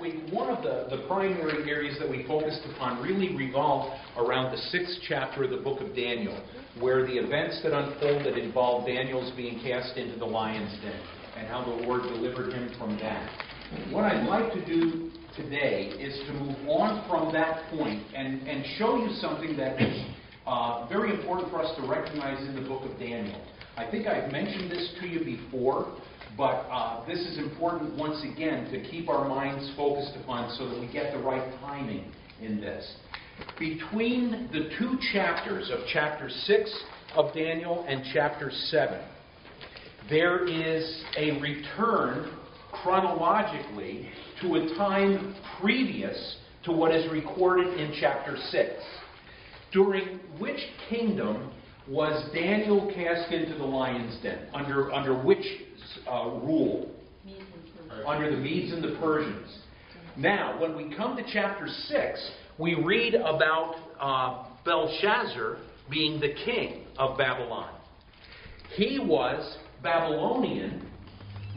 week, 0.00 0.14
one 0.30 0.50
of 0.50 0.62
the, 0.62 0.96
the 0.96 1.06
primary 1.06 1.68
areas 1.70 1.98
that 1.98 2.08
we 2.08 2.26
focused 2.26 2.62
upon 2.74 3.02
really 3.02 3.34
revolved 3.36 3.94
around 4.16 4.52
the 4.52 4.58
sixth 4.70 4.98
chapter 5.08 5.44
of 5.44 5.50
the 5.50 5.58
book 5.58 5.80
of 5.80 5.94
Daniel, 5.94 6.40
where 6.80 7.06
the 7.06 7.14
events 7.14 7.60
that 7.62 7.72
unfolded 7.72 8.38
involved 8.38 8.86
Daniel's 8.86 9.32
being 9.36 9.60
cast 9.62 9.96
into 9.96 10.18
the 10.18 10.24
lion's 10.24 10.72
den 10.82 11.00
and 11.36 11.46
how 11.48 11.64
the 11.64 11.86
Lord 11.86 12.02
delivered 12.02 12.52
him 12.52 12.70
from 12.78 12.96
that. 12.98 13.28
What 13.90 14.04
I'd 14.04 14.26
like 14.26 14.52
to 14.54 14.64
do 14.64 15.10
today 15.36 15.88
is 15.98 16.16
to 16.26 16.32
move 16.32 16.56
on 16.68 17.06
from 17.08 17.32
that 17.32 17.68
point 17.70 18.02
and, 18.14 18.46
and 18.48 18.64
show 18.78 18.96
you 18.96 19.12
something 19.20 19.56
that 19.56 19.80
is 19.80 20.06
uh, 20.46 20.86
very 20.88 21.12
important 21.12 21.50
for 21.50 21.60
us 21.62 21.76
to 21.76 21.86
recognize 21.86 22.40
in 22.48 22.54
the 22.54 22.66
book 22.68 22.82
of 22.90 22.98
Daniel. 22.98 23.40
I 23.76 23.90
think 23.90 24.06
I've 24.06 24.32
mentioned 24.32 24.70
this 24.70 24.94
to 25.00 25.06
you 25.06 25.24
before, 25.24 25.92
but 26.36 26.66
uh, 26.70 27.06
this 27.06 27.18
is 27.20 27.38
important 27.38 27.96
once 27.96 28.22
again 28.22 28.70
to 28.70 28.82
keep 28.90 29.08
our 29.08 29.26
minds 29.26 29.72
focused 29.76 30.16
upon 30.22 30.54
so 30.56 30.68
that 30.68 30.78
we 30.78 30.90
get 30.92 31.12
the 31.12 31.18
right 31.18 31.50
timing 31.60 32.12
in 32.42 32.60
this. 32.60 32.96
Between 33.58 34.48
the 34.52 34.70
two 34.78 34.98
chapters 35.12 35.70
of 35.70 35.80
chapter 35.92 36.28
6 36.28 36.84
of 37.14 37.32
Daniel 37.34 37.84
and 37.88 38.02
chapter 38.12 38.50
7, 38.50 39.00
there 40.10 40.46
is 40.46 41.04
a 41.16 41.40
return 41.40 42.36
chronologically 42.70 44.08
to 44.42 44.56
a 44.56 44.74
time 44.76 45.34
previous 45.60 46.36
to 46.64 46.72
what 46.72 46.94
is 46.94 47.10
recorded 47.10 47.78
in 47.78 47.94
chapter 47.98 48.36
6. 48.50 48.70
During 49.72 50.20
which 50.38 50.60
kingdom 50.88 51.52
was 51.88 52.30
Daniel 52.34 52.92
cast 52.94 53.32
into 53.32 53.56
the 53.56 53.64
lion's 53.64 54.20
den? 54.22 54.48
Under, 54.52 54.92
under 54.92 55.14
which 55.22 55.44
uh, 56.08 56.30
rule? 56.42 56.90
Under 58.06 58.30
the 58.30 58.36
Medes 58.36 58.72
and 58.72 58.84
the 58.84 58.96
Persians. 59.00 59.58
Now, 60.16 60.60
when 60.60 60.76
we 60.76 60.94
come 60.96 61.16
to 61.16 61.24
chapter 61.32 61.66
6, 61.66 62.30
we 62.58 62.74
read 62.74 63.14
about 63.14 63.76
uh, 64.00 64.48
Belshazzar 64.64 65.58
being 65.90 66.20
the 66.20 66.34
king 66.44 66.86
of 66.98 67.18
Babylon. 67.18 67.74
He 68.74 68.98
was 68.98 69.58
Babylonian, 69.82 70.90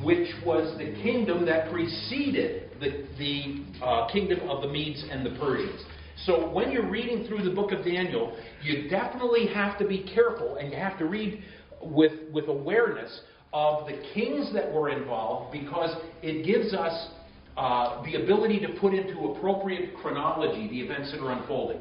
which 0.04 0.30
was 0.46 0.78
the 0.78 0.94
kingdom 1.02 1.46
that 1.46 1.72
preceded 1.72 2.72
the, 2.80 3.06
the 3.18 3.86
uh, 3.86 4.08
kingdom 4.12 4.50
of 4.50 4.62
the 4.62 4.68
Medes 4.68 5.04
and 5.10 5.26
the 5.26 5.38
Persians. 5.40 5.82
So 6.26 6.50
when 6.52 6.72
you're 6.72 6.90
reading 6.90 7.28
through 7.28 7.44
the 7.44 7.56
book 7.56 7.72
of 7.72 7.86
Daniel, 7.86 8.38
you 8.62 8.90
definitely 8.90 9.48
have 9.48 9.80
to 9.80 9.88
be 9.88 10.10
careful 10.14 10.58
and 10.58 10.72
you 10.72 10.78
have 10.78 10.98
to 11.00 11.06
read 11.06 11.44
with, 11.82 12.12
with 12.34 12.50
awareness 12.50 13.22
of 13.54 13.88
the 13.88 14.02
kings 14.14 14.54
that 14.54 14.72
were 14.72 14.90
involved 14.90 15.52
because 15.52 15.96
it 16.22 16.46
gives 16.46 16.74
us 16.74 17.10
uh, 17.58 18.04
the 18.04 18.16
ability 18.16 18.60
to 18.60 18.80
put 18.80 18.94
into 18.94 19.32
appropriate 19.32 19.96
chronology 19.98 20.68
the 20.70 20.80
events 20.80 21.12
that 21.12 21.20
are 21.20 21.32
unfolding. 21.32 21.80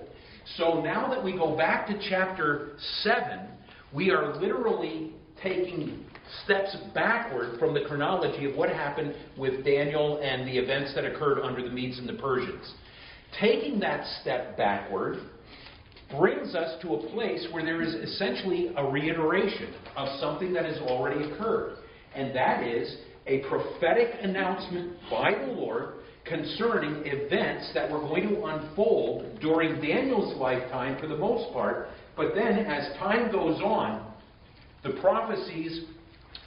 So 0.57 0.81
now 0.81 1.09
that 1.11 1.23
we 1.23 1.33
go 1.33 1.57
back 1.57 1.87
to 1.89 2.01
chapter 2.09 2.73
7, 3.03 3.47
we 3.93 4.11
are 4.11 4.37
literally 4.37 5.13
taking 5.43 6.05
steps 6.45 6.77
backward 6.95 7.59
from 7.59 7.75
the 7.75 7.81
chronology 7.87 8.51
of 8.51 8.57
what 8.57 8.71
happened 8.71 9.15
with 9.37 9.65
Daniel 9.65 10.21
and 10.23 10.47
the 10.49 10.59
events 10.59 10.95
that 10.95 11.05
occurred 11.05 11.41
under 11.41 11.63
the 11.63 11.71
Medes 11.71 11.99
and 11.99 12.09
the 12.09 12.15
Persians. 12.15 12.75
Taking 13.41 13.79
that 13.81 14.07
step 14.21 14.57
backward 14.57 15.19
brings 16.17 16.55
us 16.55 16.81
to 16.83 16.95
a 16.95 17.11
place 17.11 17.47
where 17.53 17.65
there 17.65 17.83
is 17.83 17.95
essentially 17.95 18.73
a 18.77 18.85
reiteration 18.91 19.75
of 19.97 20.09
something 20.21 20.53
that 20.55 20.65
has 20.65 20.79
already 20.79 21.31
occurred. 21.31 21.77
And 22.15 22.35
that 22.35 22.63
is 22.67 22.97
a 23.27 23.41
prophetic 23.49 24.15
announcement 24.23 24.97
by 25.11 25.33
the 25.33 25.53
Lord 25.53 25.95
concerning 26.25 27.03
events 27.05 27.71
that 27.75 27.91
were 27.91 28.01
going 28.01 28.29
to 28.29 28.45
unfold 28.45 29.41
during 29.41 29.81
Daniel's 29.81 30.37
lifetime 30.37 30.99
for 31.01 31.07
the 31.07 31.17
most 31.17 31.53
part. 31.53 31.89
But 32.17 32.35
then, 32.35 32.59
as 32.59 32.97
time 32.99 33.31
goes 33.31 33.61
on, 33.61 34.13
the 34.83 34.99
prophecies 35.01 35.85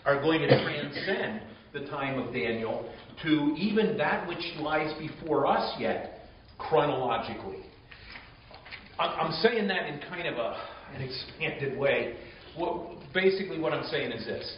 are 0.05 0.21
going 0.21 0.41
to 0.41 0.63
transcend 0.63 1.41
the 1.73 1.81
time 1.89 2.19
of 2.19 2.33
Daniel 2.33 2.89
to 3.23 3.55
even 3.57 3.97
that 3.97 4.27
which 4.27 4.43
lies 4.59 4.91
before 4.99 5.47
us 5.47 5.75
yet, 5.79 6.27
chronologically. 6.57 7.63
I'm 9.09 9.33
saying 9.41 9.67
that 9.67 9.87
in 9.87 9.99
kind 10.09 10.27
of 10.27 10.37
a, 10.37 10.57
an 10.95 11.01
expanded 11.01 11.77
way. 11.77 12.15
What, 12.55 12.97
basically, 13.13 13.59
what 13.59 13.73
I'm 13.73 13.85
saying 13.85 14.11
is 14.11 14.25
this 14.25 14.57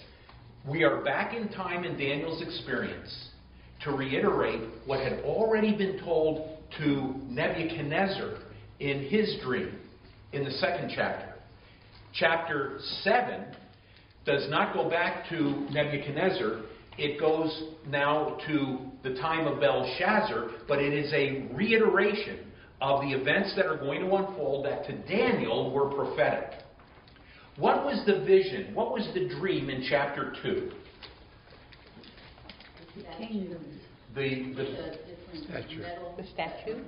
we 0.68 0.84
are 0.84 1.02
back 1.04 1.34
in 1.34 1.50
time 1.50 1.84
in 1.84 1.98
Daniel's 1.98 2.42
experience 2.42 3.30
to 3.84 3.92
reiterate 3.92 4.62
what 4.86 5.00
had 5.00 5.20
already 5.24 5.76
been 5.76 6.00
told 6.04 6.58
to 6.80 7.16
Nebuchadnezzar 7.28 8.38
in 8.80 9.04
his 9.04 9.38
dream 9.44 9.78
in 10.32 10.44
the 10.46 10.52
second 10.52 10.92
chapter. 10.96 11.34
Chapter 12.14 12.80
7 13.02 13.46
does 14.26 14.50
not 14.50 14.74
go 14.74 14.90
back 14.90 15.28
to 15.30 15.68
Nebuchadnezzar, 15.72 16.62
it 16.98 17.20
goes 17.20 17.64
now 17.88 18.38
to 18.48 18.78
the 19.04 19.16
time 19.16 19.48
of 19.48 19.60
Belshazzar, 19.60 20.52
but 20.68 20.80
it 20.80 20.94
is 20.94 21.12
a 21.12 21.54
reiteration 21.54 22.40
of 22.84 23.02
the 23.02 23.12
events 23.12 23.54
that 23.56 23.66
are 23.66 23.78
going 23.78 24.02
to 24.02 24.14
unfold 24.14 24.66
that 24.66 24.86
to 24.86 24.94
Daniel 25.08 25.72
were 25.72 25.90
prophetic. 25.90 26.60
What 27.58 27.86
was 27.86 28.04
the 28.06 28.26
vision? 28.26 28.76
What 28.76 28.92
was 28.92 29.08
the 29.14 29.30
dream 29.40 29.70
in 29.70 29.86
chapter 29.90 30.34
2? 30.44 30.72
The, 34.14 34.54
the, 34.54 34.66
statue. 35.46 35.82
The 36.18 36.28
statue? 36.34 36.84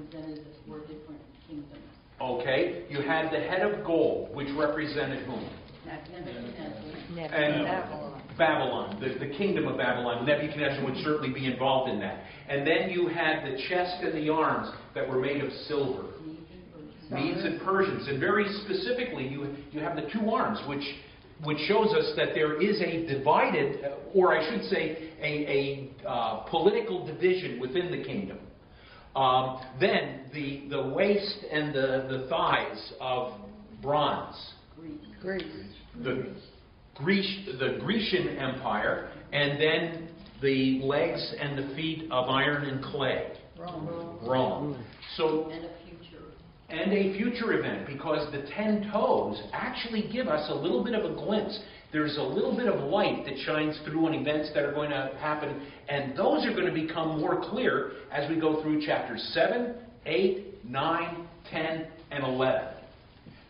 Okay, 2.22 2.84
you 2.90 3.02
had 3.02 3.32
the 3.32 3.40
head 3.40 3.62
of 3.62 3.86
gold, 3.86 4.36
which 4.36 4.50
represented 4.58 5.26
whom? 5.26 5.50
And 7.18 7.68
Babylon, 8.38 9.00
the, 9.00 9.26
the 9.26 9.34
kingdom 9.38 9.68
of 9.68 9.78
Babylon. 9.78 10.26
Nebuchadnezzar 10.26 10.84
would 10.84 10.98
certainly 11.04 11.34
be 11.34 11.46
involved 11.46 11.92
in 11.92 12.00
that. 12.00 12.24
And 12.50 12.66
then 12.66 12.90
you 12.90 13.08
had 13.08 13.46
the 13.46 13.58
chest 13.70 13.98
and 14.04 14.14
the 14.14 14.30
arms 14.32 14.74
that 14.94 15.08
were 15.08 15.20
made 15.20 15.44
of 15.44 15.52
silver. 15.68 16.12
Medes 17.12 17.44
and 17.44 17.62
Persians. 17.62 18.08
And 18.08 18.20
very 18.20 18.46
specifically, 18.64 19.28
you, 19.28 19.56
you 19.72 19.80
have 19.80 19.96
the 19.96 20.08
two 20.12 20.30
arms, 20.30 20.60
which, 20.68 20.84
which 21.44 21.60
shows 21.68 21.94
us 21.94 22.14
that 22.18 22.30
there 22.34 22.62
is 22.62 22.82
a 22.82 23.06
divided, 23.06 23.80
or 24.14 24.36
I 24.36 24.50
should 24.50 24.64
say, 24.70 25.12
a, 25.22 25.92
a 26.04 26.08
uh, 26.08 26.38
political 26.50 27.06
division 27.06 27.60
within 27.60 27.92
the 27.92 28.04
kingdom. 28.04 28.40
Um, 29.16 29.62
then 29.80 30.22
the, 30.34 30.68
the 30.70 30.90
waist 30.90 31.46
and 31.52 31.74
the, 31.74 32.08
the 32.10 32.28
thighs 32.30 32.94
of 33.00 33.34
bronze. 33.82 34.36
Greece. 35.22 35.44
The, 36.04 36.34
Greece, 36.96 37.48
the 37.60 37.78
Grecian 37.80 38.38
Empire, 38.38 39.10
and 39.34 39.60
then 39.60 40.10
the 40.42 40.80
legs 40.84 41.34
and 41.40 41.58
the 41.58 41.76
feet 41.76 42.10
of 42.12 42.30
iron 42.30 42.66
and 42.66 42.84
clay. 42.84 43.32
Rome. 43.58 44.20
Rome. 44.24 44.74
Hmm. 44.74 44.82
So 45.18 45.50
And 45.52 45.66
a 45.66 45.70
future. 45.86 46.24
and 46.70 46.94
a 46.94 47.18
future 47.18 47.54
event 47.54 47.88
because 47.88 48.32
the 48.32 48.44
ten 48.56 48.90
toes 48.92 49.42
actually 49.54 50.10
give 50.12 50.28
us 50.28 50.50
a 50.50 50.56
little 50.56 50.84
bit 50.84 50.94
of 50.94 51.10
a 51.10 51.14
glimpse. 51.16 51.60
There's 51.92 52.18
a 52.18 52.22
little 52.24 52.56
bit 52.56 52.68
of 52.68 52.82
light 52.90 53.24
that 53.26 53.38
shines 53.46 53.80
through 53.86 54.08
on 54.08 54.14
events 54.14 54.50
that 54.54 54.64
are 54.66 54.74
going 54.74 54.90
to 54.90 55.12
happen, 55.20 55.62
and 55.88 56.18
those 56.18 56.46
are 56.46 56.52
going 56.52 56.66
to 56.66 56.74
become 56.74 57.20
more 57.20 57.42
clear 57.50 57.92
as 58.12 58.30
we 58.30 58.40
go 58.40 58.62
through 58.62 58.86
chapters 58.86 59.22
7, 59.34 59.76
8, 60.06 60.66
9, 60.66 61.28
10, 61.52 61.88
and 62.12 62.24
11. 62.26 62.75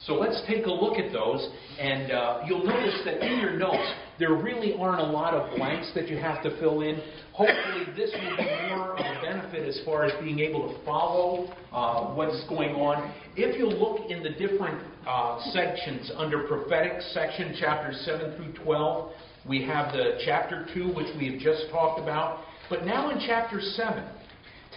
So 0.05 0.13
let's 0.13 0.39
take 0.47 0.67
a 0.67 0.71
look 0.71 0.99
at 0.99 1.11
those, 1.11 1.49
and 1.79 2.11
uh, 2.11 2.41
you'll 2.45 2.63
notice 2.63 3.01
that 3.05 3.25
in 3.25 3.39
your 3.39 3.57
notes, 3.57 3.91
there 4.19 4.33
really 4.35 4.75
aren't 4.77 5.01
a 5.01 5.03
lot 5.03 5.33
of 5.33 5.57
blanks 5.57 5.91
that 5.95 6.07
you 6.09 6.17
have 6.17 6.43
to 6.43 6.59
fill 6.59 6.81
in. 6.81 7.01
Hopefully, 7.33 7.85
this 7.97 8.11
will 8.13 8.37
be 8.37 8.43
more 8.69 8.93
of 8.93 8.99
a 8.99 9.21
benefit 9.23 9.67
as 9.67 9.81
far 9.83 10.05
as 10.05 10.13
being 10.23 10.39
able 10.39 10.71
to 10.71 10.85
follow 10.85 11.51
uh, 11.71 12.13
what's 12.13 12.47
going 12.47 12.75
on. 12.75 13.13
If 13.35 13.57
you 13.57 13.65
look 13.65 14.11
in 14.11 14.21
the 14.21 14.29
different 14.29 14.79
uh, 15.07 15.41
sections 15.51 16.11
under 16.15 16.47
prophetic 16.47 17.01
section, 17.11 17.55
chapters 17.59 17.99
7 18.05 18.37
through 18.37 18.63
12, 18.63 19.11
we 19.49 19.63
have 19.63 19.91
the 19.91 20.19
chapter 20.23 20.67
2, 20.75 20.93
which 20.93 21.07
we 21.17 21.31
have 21.31 21.39
just 21.39 21.63
talked 21.71 21.99
about. 21.99 22.43
But 22.69 22.85
now 22.85 23.09
in 23.09 23.17
chapter 23.25 23.59
7, 23.59 24.07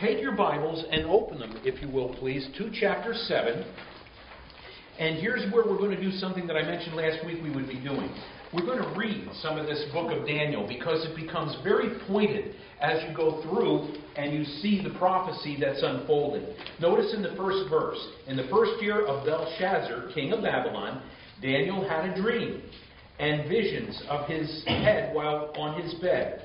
take 0.00 0.22
your 0.22 0.32
Bibles 0.32 0.86
and 0.90 1.04
open 1.04 1.38
them, 1.38 1.60
if 1.64 1.82
you 1.82 1.90
will, 1.90 2.14
please, 2.14 2.48
to 2.56 2.70
chapter 2.72 3.12
7. 3.12 3.64
And 4.98 5.18
here's 5.18 5.50
where 5.52 5.64
we're 5.64 5.78
going 5.78 5.94
to 5.94 6.00
do 6.00 6.10
something 6.10 6.46
that 6.48 6.56
I 6.56 6.62
mentioned 6.62 6.96
last 6.96 7.24
week 7.24 7.38
we 7.40 7.50
would 7.50 7.68
be 7.68 7.78
doing. 7.78 8.10
We're 8.52 8.66
going 8.66 8.82
to 8.82 8.98
read 8.98 9.28
some 9.42 9.56
of 9.56 9.66
this 9.66 9.84
book 9.92 10.10
of 10.10 10.26
Daniel 10.26 10.66
because 10.66 11.06
it 11.06 11.14
becomes 11.14 11.56
very 11.62 12.00
pointed 12.08 12.56
as 12.80 13.02
you 13.08 13.14
go 13.14 13.40
through 13.42 13.94
and 14.16 14.32
you 14.32 14.44
see 14.60 14.82
the 14.82 14.98
prophecy 14.98 15.56
that's 15.60 15.82
unfolding. 15.82 16.46
Notice 16.80 17.14
in 17.14 17.22
the 17.22 17.34
first 17.36 17.70
verse 17.70 17.98
In 18.26 18.36
the 18.36 18.48
first 18.50 18.82
year 18.82 19.06
of 19.06 19.24
Belshazzar, 19.24 20.12
king 20.14 20.32
of 20.32 20.42
Babylon, 20.42 21.02
Daniel 21.40 21.88
had 21.88 22.10
a 22.10 22.20
dream 22.20 22.62
and 23.20 23.48
visions 23.48 24.02
of 24.08 24.26
his 24.26 24.64
head 24.66 25.14
while 25.14 25.52
on 25.56 25.80
his 25.80 25.94
bed. 25.94 26.42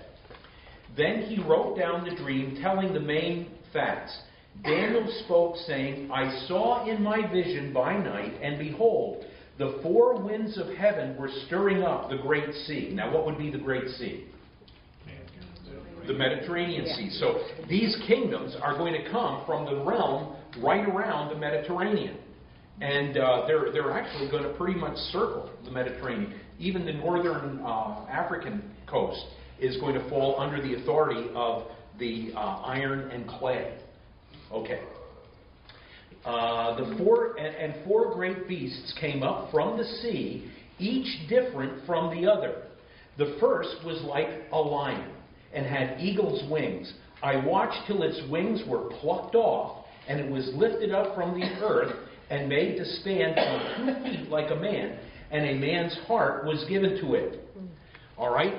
Then 0.96 1.24
he 1.24 1.42
wrote 1.42 1.78
down 1.78 2.08
the 2.08 2.16
dream, 2.16 2.60
telling 2.62 2.94
the 2.94 3.00
main 3.00 3.50
facts. 3.72 4.16
Daniel 4.64 5.06
spoke, 5.26 5.56
saying, 5.68 6.10
I 6.12 6.46
saw 6.48 6.88
in 6.88 7.02
my 7.02 7.30
vision 7.32 7.74
by 7.74 7.98
night, 7.98 8.34
and 8.42 8.60
behold, 8.60 9.26
the 9.58 9.80
four 9.84 10.22
winds 10.22 10.58
of 10.58 10.68
heaven 10.76 11.18
were 11.18 11.30
stirring 11.46 11.84
up 11.84 12.10
the 12.10 12.18
great 12.18 12.54
sea. 12.66 12.92
Now, 12.94 13.14
what 13.14 13.26
would 13.26 13.38
be 13.38 13.52
the 13.52 13.58
great 13.58 13.88
sea? 13.98 14.26
The 16.08 16.14
Mediterranean 16.14 16.86
Sea. 16.86 17.10
So 17.20 17.46
these 17.70 17.96
kingdoms 18.08 18.56
are 18.62 18.78
going 18.78 18.94
to 18.94 19.10
come 19.10 19.44
from 19.46 19.66
the 19.66 19.84
realm 19.84 20.36
right 20.62 20.86
around 20.88 21.30
the 21.30 21.38
Mediterranean. 21.40 22.18
And 22.82 23.18
uh, 23.18 23.46
they're, 23.48 23.72
they're 23.72 23.92
actually 23.92 24.30
going 24.30 24.44
to 24.44 24.54
pretty 24.58 24.78
much 24.78 24.98
circle 25.12 25.50
the 25.64 25.72
Mediterranean. 25.72 26.34
Even 26.60 26.86
the 26.86 26.94
northern 26.94 27.62
uh, 27.64 28.06
African 28.10 28.64
coast 28.88 29.24
is 29.60 29.78
going 29.78 29.94
to 29.94 30.10
fall 30.10 30.40
under 30.40 30.62
the 30.62 30.82
authority 30.82 31.30
of 31.36 31.64
the 32.00 32.32
uh, 32.36 32.62
iron 32.66 33.12
and 33.12 33.28
clay. 33.28 33.78
Okay. 34.54 34.82
Uh, 36.26 36.76
the 36.78 36.98
four 36.98 37.36
and, 37.38 37.56
and 37.56 37.86
four 37.86 38.14
great 38.14 38.48
beasts 38.48 38.94
came 39.00 39.24
up 39.24 39.52
from 39.52 39.78
the 39.78 39.84
sea, 39.84 40.50
each 40.80 41.28
different 41.28 41.86
from 41.86 42.16
the 42.16 42.30
other. 42.30 42.64
The 43.18 43.36
first 43.40 43.76
was 43.86 44.02
like 44.04 44.28
a 44.52 44.58
lion 44.58 45.12
and 45.54 45.66
had 45.66 46.00
eagle's 46.00 46.50
wings. 46.50 46.92
I 47.22 47.44
watched 47.46 47.88
till 47.88 48.04
its 48.04 48.20
wings 48.30 48.62
were 48.68 48.90
plucked 49.00 49.36
off, 49.36 49.86
and 50.08 50.20
it 50.20 50.32
was 50.32 50.50
lifted 50.56 50.92
up 50.92 51.16
from 51.16 51.40
the 51.40 51.46
earth 51.64 51.96
and 52.30 52.50
made 52.50 52.78
to 52.78 52.86
stand 52.86 53.38
on 53.38 53.86
two 53.86 54.04
feet 54.04 54.30
like 54.30 54.52
a 54.52 54.56
man, 54.56 54.98
and 55.32 55.46
a 55.46 55.54
man's 55.54 55.98
heart 56.08 56.46
was 56.46 56.66
given 56.70 57.00
to 57.02 57.14
it. 57.16 57.42
All 58.18 58.34
right? 58.34 58.54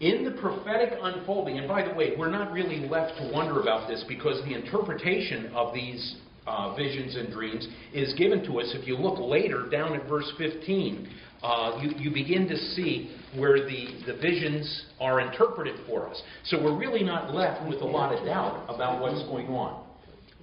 In 0.00 0.24
the 0.24 0.32
prophetic 0.32 0.98
unfolding, 1.00 1.58
and 1.58 1.66
by 1.66 1.86
the 1.86 1.94
way, 1.94 2.12
we're 2.18 2.30
not 2.30 2.52
really 2.52 2.86
left 2.86 3.16
to 3.18 3.30
wonder 3.32 3.62
about 3.62 3.88
this 3.88 4.04
because 4.06 4.44
the 4.44 4.52
interpretation 4.52 5.46
of 5.54 5.72
these 5.72 6.16
uh, 6.46 6.74
visions 6.74 7.16
and 7.16 7.32
dreams 7.32 7.66
is 7.94 8.12
given 8.14 8.44
to 8.44 8.60
us. 8.60 8.74
If 8.74 8.86
you 8.86 8.96
look 8.96 9.18
later 9.18 9.68
down 9.70 9.94
at 9.94 10.06
verse 10.06 10.30
15, 10.36 11.08
uh, 11.42 11.78
you, 11.80 11.92
you 11.96 12.10
begin 12.12 12.46
to 12.46 12.56
see 12.56 13.16
where 13.36 13.66
the, 13.66 14.02
the 14.06 14.18
visions 14.20 14.84
are 15.00 15.20
interpreted 15.20 15.76
for 15.86 16.08
us. 16.08 16.20
So 16.44 16.62
we're 16.62 16.76
really 16.76 17.02
not 17.02 17.34
left 17.34 17.66
with 17.66 17.80
a 17.80 17.86
lot 17.86 18.14
of 18.14 18.24
doubt 18.26 18.66
about 18.68 19.00
what's 19.00 19.22
going 19.28 19.46
on. 19.46 19.82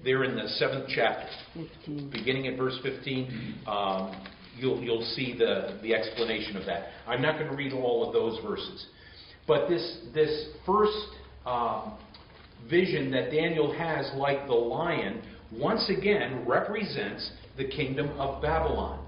There 0.04 0.24
in 0.24 0.36
the 0.36 0.48
seventh 0.48 0.90
chapter, 0.94 1.30
beginning 2.12 2.48
at 2.48 2.58
verse 2.58 2.78
15, 2.84 3.60
um, 3.68 4.28
you'll, 4.58 4.82
you'll 4.82 5.06
see 5.16 5.36
the, 5.38 5.80
the 5.84 5.94
explanation 5.94 6.58
of 6.58 6.66
that. 6.66 6.88
I'm 7.08 7.22
not 7.22 7.38
going 7.38 7.50
to 7.50 7.56
read 7.56 7.72
all 7.72 8.06
of 8.06 8.14
those 8.14 8.44
verses. 8.44 8.88
But 9.48 9.68
this, 9.68 10.00
this 10.14 10.48
first 10.66 11.08
um, 11.46 11.98
vision 12.70 13.12
that 13.12 13.32
Daniel 13.32 13.74
has, 13.74 14.10
like 14.16 14.48
the 14.48 14.54
lion, 14.54 15.22
once 15.52 15.90
again 15.90 16.46
represents 16.48 17.30
the 17.58 17.68
kingdom 17.68 18.10
of 18.20 18.42
Babylon. 18.42 19.06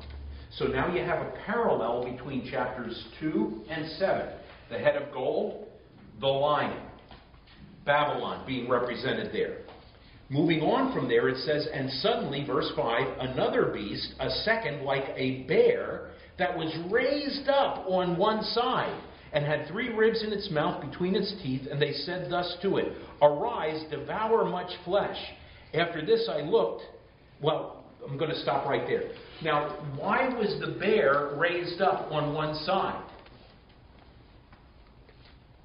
So 0.57 0.65
now 0.65 0.93
you 0.93 1.01
have 1.03 1.19
a 1.19 1.33
parallel 1.45 2.11
between 2.11 2.49
chapters 2.49 3.05
2 3.19 3.63
and 3.69 3.89
7. 3.97 4.27
The 4.69 4.77
head 4.77 4.95
of 4.95 5.11
gold, 5.13 5.67
the 6.19 6.27
lion, 6.27 6.81
Babylon 7.85 8.45
being 8.47 8.69
represented 8.69 9.33
there. 9.33 9.59
Moving 10.29 10.61
on 10.61 10.93
from 10.93 11.07
there, 11.07 11.29
it 11.29 11.37
says, 11.45 11.67
And 11.71 11.89
suddenly, 12.01 12.45
verse 12.45 12.71
5, 12.75 13.17
another 13.19 13.67
beast, 13.67 14.13
a 14.19 14.29
second 14.29 14.83
like 14.83 15.03
a 15.15 15.43
bear, 15.43 16.11
that 16.39 16.57
was 16.57 16.75
raised 16.91 17.47
up 17.47 17.85
on 17.87 18.17
one 18.17 18.43
side, 18.43 18.99
and 19.35 19.45
had 19.45 19.67
three 19.67 19.89
ribs 19.89 20.23
in 20.23 20.31
its 20.31 20.49
mouth 20.49 20.81
between 20.89 21.13
its 21.13 21.33
teeth, 21.43 21.67
and 21.69 21.79
they 21.79 21.91
said 21.91 22.31
thus 22.31 22.55
to 22.61 22.77
it, 22.77 22.93
Arise, 23.21 23.83
devour 23.91 24.45
much 24.45 24.71
flesh. 24.85 25.17
After 25.73 26.03
this 26.05 26.29
I 26.31 26.39
looked, 26.39 26.83
well, 27.41 27.83
I'm 28.09 28.17
going 28.17 28.31
to 28.31 28.41
stop 28.41 28.65
right 28.65 28.87
there. 28.87 29.11
Now, 29.43 29.77
why 29.99 30.29
was 30.29 30.57
the 30.61 30.79
bear 30.79 31.35
raised 31.37 31.81
up 31.81 32.09
on 32.13 32.33
one 32.33 32.55
side? 32.63 33.03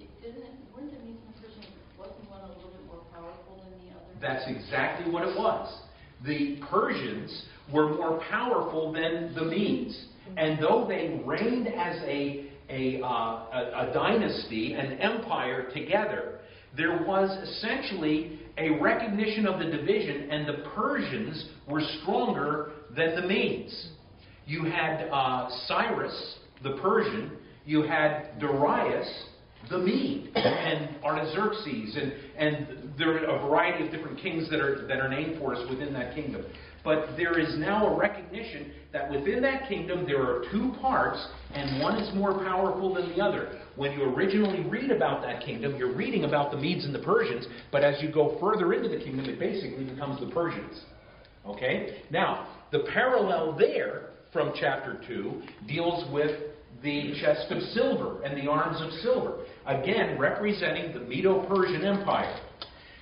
Isn't 0.01 0.37
it, 0.37 0.45
weren't 0.75 0.91
the 0.91 0.99
Medes 1.05 1.21
and 1.25 1.35
Persians, 1.41 1.67
wasn't 1.97 2.29
one 2.29 2.41
a 2.41 2.49
little 2.49 2.71
bit 2.71 2.85
more 2.89 3.03
powerful 3.15 3.63
than 3.63 3.87
the 3.87 3.95
other? 3.95 4.05
That's 4.21 4.51
exactly 4.51 5.13
what 5.13 5.23
it 5.23 5.39
was. 5.39 5.81
The 6.27 6.59
Persians 6.69 7.45
were 7.73 7.95
more 7.95 8.21
powerful 8.29 8.93
than 8.93 9.33
the 9.33 9.45
Medes. 9.45 10.07
And 10.37 10.61
though 10.61 10.87
they 10.89 11.23
reigned 11.25 11.69
as 11.69 12.03
a, 12.03 12.50
a, 12.71 13.01
uh, 13.03 13.07
a, 13.07 13.91
a 13.91 13.91
dynasty, 13.93 14.75
an 14.75 14.93
empire 15.01 15.71
together, 15.75 16.41
there 16.77 17.03
was 17.05 17.31
essentially 17.49 18.39
a 18.57 18.71
recognition 18.81 19.47
of 19.47 19.59
the 19.59 19.65
division, 19.65 20.31
and 20.31 20.47
the 20.47 20.65
Persians 20.75 21.49
were 21.69 21.83
stronger 22.01 22.73
than 22.97 23.17
the 23.17 23.27
Medes. 23.27 23.89
You 24.47 24.65
had 24.65 25.09
uh, 25.11 25.49
Cyrus, 25.67 26.37
the 26.63 26.77
Persian, 26.83 27.33
you 27.65 27.83
had 27.83 28.39
Darius, 28.39 29.09
the 29.69 29.79
Mede, 29.79 30.31
and 30.35 30.97
Artaxerxes, 31.05 31.97
and, 31.97 32.13
and 32.37 32.90
there 32.99 33.13
are 33.13 33.37
a 33.37 33.49
variety 33.49 33.87
of 33.87 33.93
different 33.93 34.19
kings 34.21 34.49
that 34.51 34.61
are, 34.61 34.87
that 34.87 34.99
are 34.99 35.09
named 35.09 35.39
for 35.39 35.55
us 35.55 35.71
within 35.71 35.93
that 35.95 36.15
kingdom. 36.15 36.45
But 36.83 37.17
there 37.17 37.39
is 37.39 37.59
now 37.59 37.87
a 37.87 37.97
recognition 37.97 38.73
that 38.93 39.11
within 39.11 39.43
that 39.43 39.69
kingdom 39.69 40.07
there 40.07 40.23
are 40.23 40.45
two 40.51 40.73
parts, 40.81 41.25
and 41.53 41.83
one 41.83 41.97
is 41.97 42.15
more 42.15 42.43
powerful 42.43 42.95
than 42.95 43.11
the 43.11 43.23
other. 43.23 43.61
When 43.77 43.93
you 43.93 44.05
originally 44.05 44.69
read 44.69 44.91
about 44.91 45.23
that 45.23 45.45
kingdom, 45.45 45.77
you're 45.77 45.95
reading 45.95 46.25
about 46.25 46.51
the 46.51 46.57
Medes 46.57 46.85
and 46.85 46.95
the 46.95 47.01
Persians, 47.01 47.47
but 47.71 47.85
as 47.85 48.03
you 48.03 48.11
go 48.11 48.39
further 48.41 48.73
into 48.73 48.89
the 48.89 48.97
kingdom, 48.97 49.27
it 49.27 49.39
basically 49.39 49.85
becomes 49.85 50.21
the 50.21 50.33
Persians. 50.35 50.85
Okay? 51.47 52.03
Now, 52.11 52.49
the 52.73 52.81
parallel 52.93 53.57
there 53.59 54.11
from 54.33 54.53
chapter 54.59 55.01
2 55.07 55.43
deals 55.67 56.11
with 56.13 56.31
the 56.83 57.15
chest 57.21 57.51
of 57.51 57.61
silver 57.75 58.23
and 58.23 58.37
the 58.37 58.51
arms 58.51 58.81
of 58.81 58.91
silver, 59.01 59.45
again 59.67 60.19
representing 60.19 60.95
the 60.95 61.01
Medo 61.01 61.47
Persian 61.47 61.85
Empire. 61.85 62.41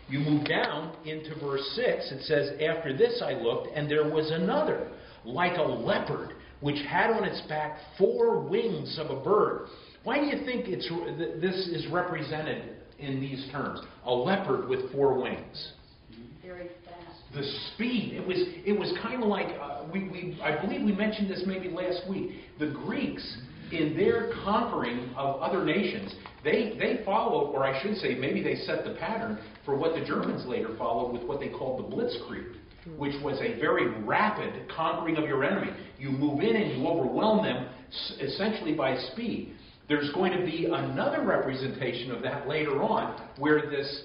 You 0.09 0.21
move 0.21 0.47
down 0.47 0.97
into 1.05 1.35
verse 1.39 1.63
6, 1.75 2.13
it 2.13 2.23
says, 2.23 2.51
After 2.63 2.97
this 2.97 3.23
I 3.25 3.35
looked, 3.35 3.69
and 3.75 3.91
there 3.91 4.11
was 4.11 4.31
another, 4.31 4.89
like 5.25 5.59
a 5.59 5.63
leopard, 5.63 6.33
which 6.61 6.79
had 6.89 7.11
on 7.11 7.25
its 7.25 7.41
back 7.49 7.79
four 7.99 8.41
wings 8.41 8.99
of 8.99 9.11
a 9.11 9.23
bird. 9.23 9.69
Why 10.05 10.19
do 10.19 10.25
you 10.25 10.45
think 10.47 10.67
it's, 10.69 10.89
this 11.41 11.69
is 11.69 11.87
represented 11.93 12.77
in 12.99 13.21
these 13.21 13.49
terms? 13.53 13.81
A 14.07 14.13
leopard 14.13 14.69
with 14.69 14.91
four 14.93 15.21
wings. 15.21 15.73
Very 16.43 16.69
fast. 16.87 17.35
The 17.35 17.43
speed, 17.75 18.15
it 18.15 18.27
was, 18.27 18.39
it 18.65 18.73
was 18.73 18.91
kind 19.03 19.23
of 19.23 19.29
like, 19.29 19.49
uh, 19.61 19.85
we, 19.93 20.09
we, 20.09 20.41
I 20.43 20.59
believe 20.65 20.83
we 20.83 20.93
mentioned 20.93 21.31
this 21.31 21.43
maybe 21.47 21.69
last 21.69 22.09
week. 22.09 22.31
The 22.59 22.69
Greeks, 22.71 23.39
in 23.73 23.97
their 23.97 24.33
conquering 24.45 25.11
of 25.17 25.41
other 25.41 25.65
nations, 25.65 26.15
they, 26.45 26.77
they 26.79 27.03
followed, 27.05 27.51
or 27.51 27.65
I 27.65 27.83
should 27.83 27.97
say, 27.97 28.15
maybe 28.15 28.43
they 28.43 28.57
set 28.57 28.85
the 28.85 28.95
pattern 28.95 29.39
for 29.65 29.77
what 29.77 29.95
the 29.95 30.05
Germans 30.05 30.47
later 30.47 30.75
followed 30.79 31.13
with 31.13 31.23
what 31.23 31.41
they 31.41 31.49
called 31.49 31.85
the 31.85 31.97
Blitzkrieg, 31.97 32.55
which 32.97 33.15
was 33.23 33.39
a 33.41 33.59
very 33.61 33.89
rapid 34.03 34.69
conquering 34.75 35.17
of 35.17 35.25
your 35.25 35.45
enemy. 35.45 35.73
You 35.99 36.11
move 36.11 36.41
in 36.41 36.57
and 36.57 36.81
you 36.81 36.87
overwhelm 36.87 37.45
them 37.45 37.69
essentially 38.21 38.75
by 38.75 38.97
speed. 39.13 39.55
There's 39.89 40.13
going 40.13 40.33
to 40.33 40.45
be 40.45 40.67
another 40.67 41.25
representation 41.25 42.11
of 42.13 42.23
that 42.23 42.47
later 42.47 42.83
on, 42.83 43.27
where 43.39 43.71
this, 43.71 44.05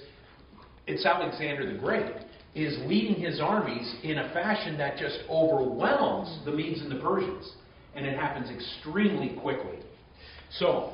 it's 0.87 1.05
Alexander 1.05 1.71
the 1.71 1.77
Great, 1.77 2.13
is 2.55 2.77
leading 2.85 3.15
his 3.21 3.39
armies 3.41 3.95
in 4.03 4.19
a 4.19 4.31
fashion 4.31 4.77
that 4.77 4.97
just 4.97 5.19
overwhelms 5.29 6.45
the 6.45 6.51
Medes 6.51 6.81
and 6.81 6.91
the 6.91 7.01
Persians. 7.01 7.51
And 7.95 8.05
it 8.05 8.17
happens 8.17 8.49
extremely 8.49 9.37
quickly. 9.39 9.79
So, 10.51 10.93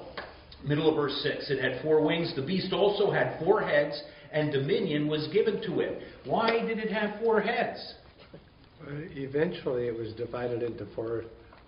middle 0.64 0.90
of 0.90 0.96
verse 0.96 1.20
6, 1.24 1.50
it 1.50 1.62
had 1.62 1.82
four 1.82 2.06
wings. 2.06 2.34
The 2.36 2.42
beast 2.42 2.74
also 2.74 3.12
had 3.12 3.40
four 3.44 3.62
heads, 3.62 4.02
and 4.32 4.52
dominion 4.52 5.08
was 5.08 5.28
given 5.32 5.62
to 5.64 5.80
it. 5.80 6.02
Why 6.26 6.60
did 6.66 6.80
it 6.80 6.92
have 6.92 7.20
four 7.22 7.42
heads? 7.42 7.96
Uh, 8.34 8.92
eventually, 9.16 9.88
it 9.88 9.98
was 9.98 10.14
divided 10.14 10.64
into 10.64 10.86
four, 10.96 11.24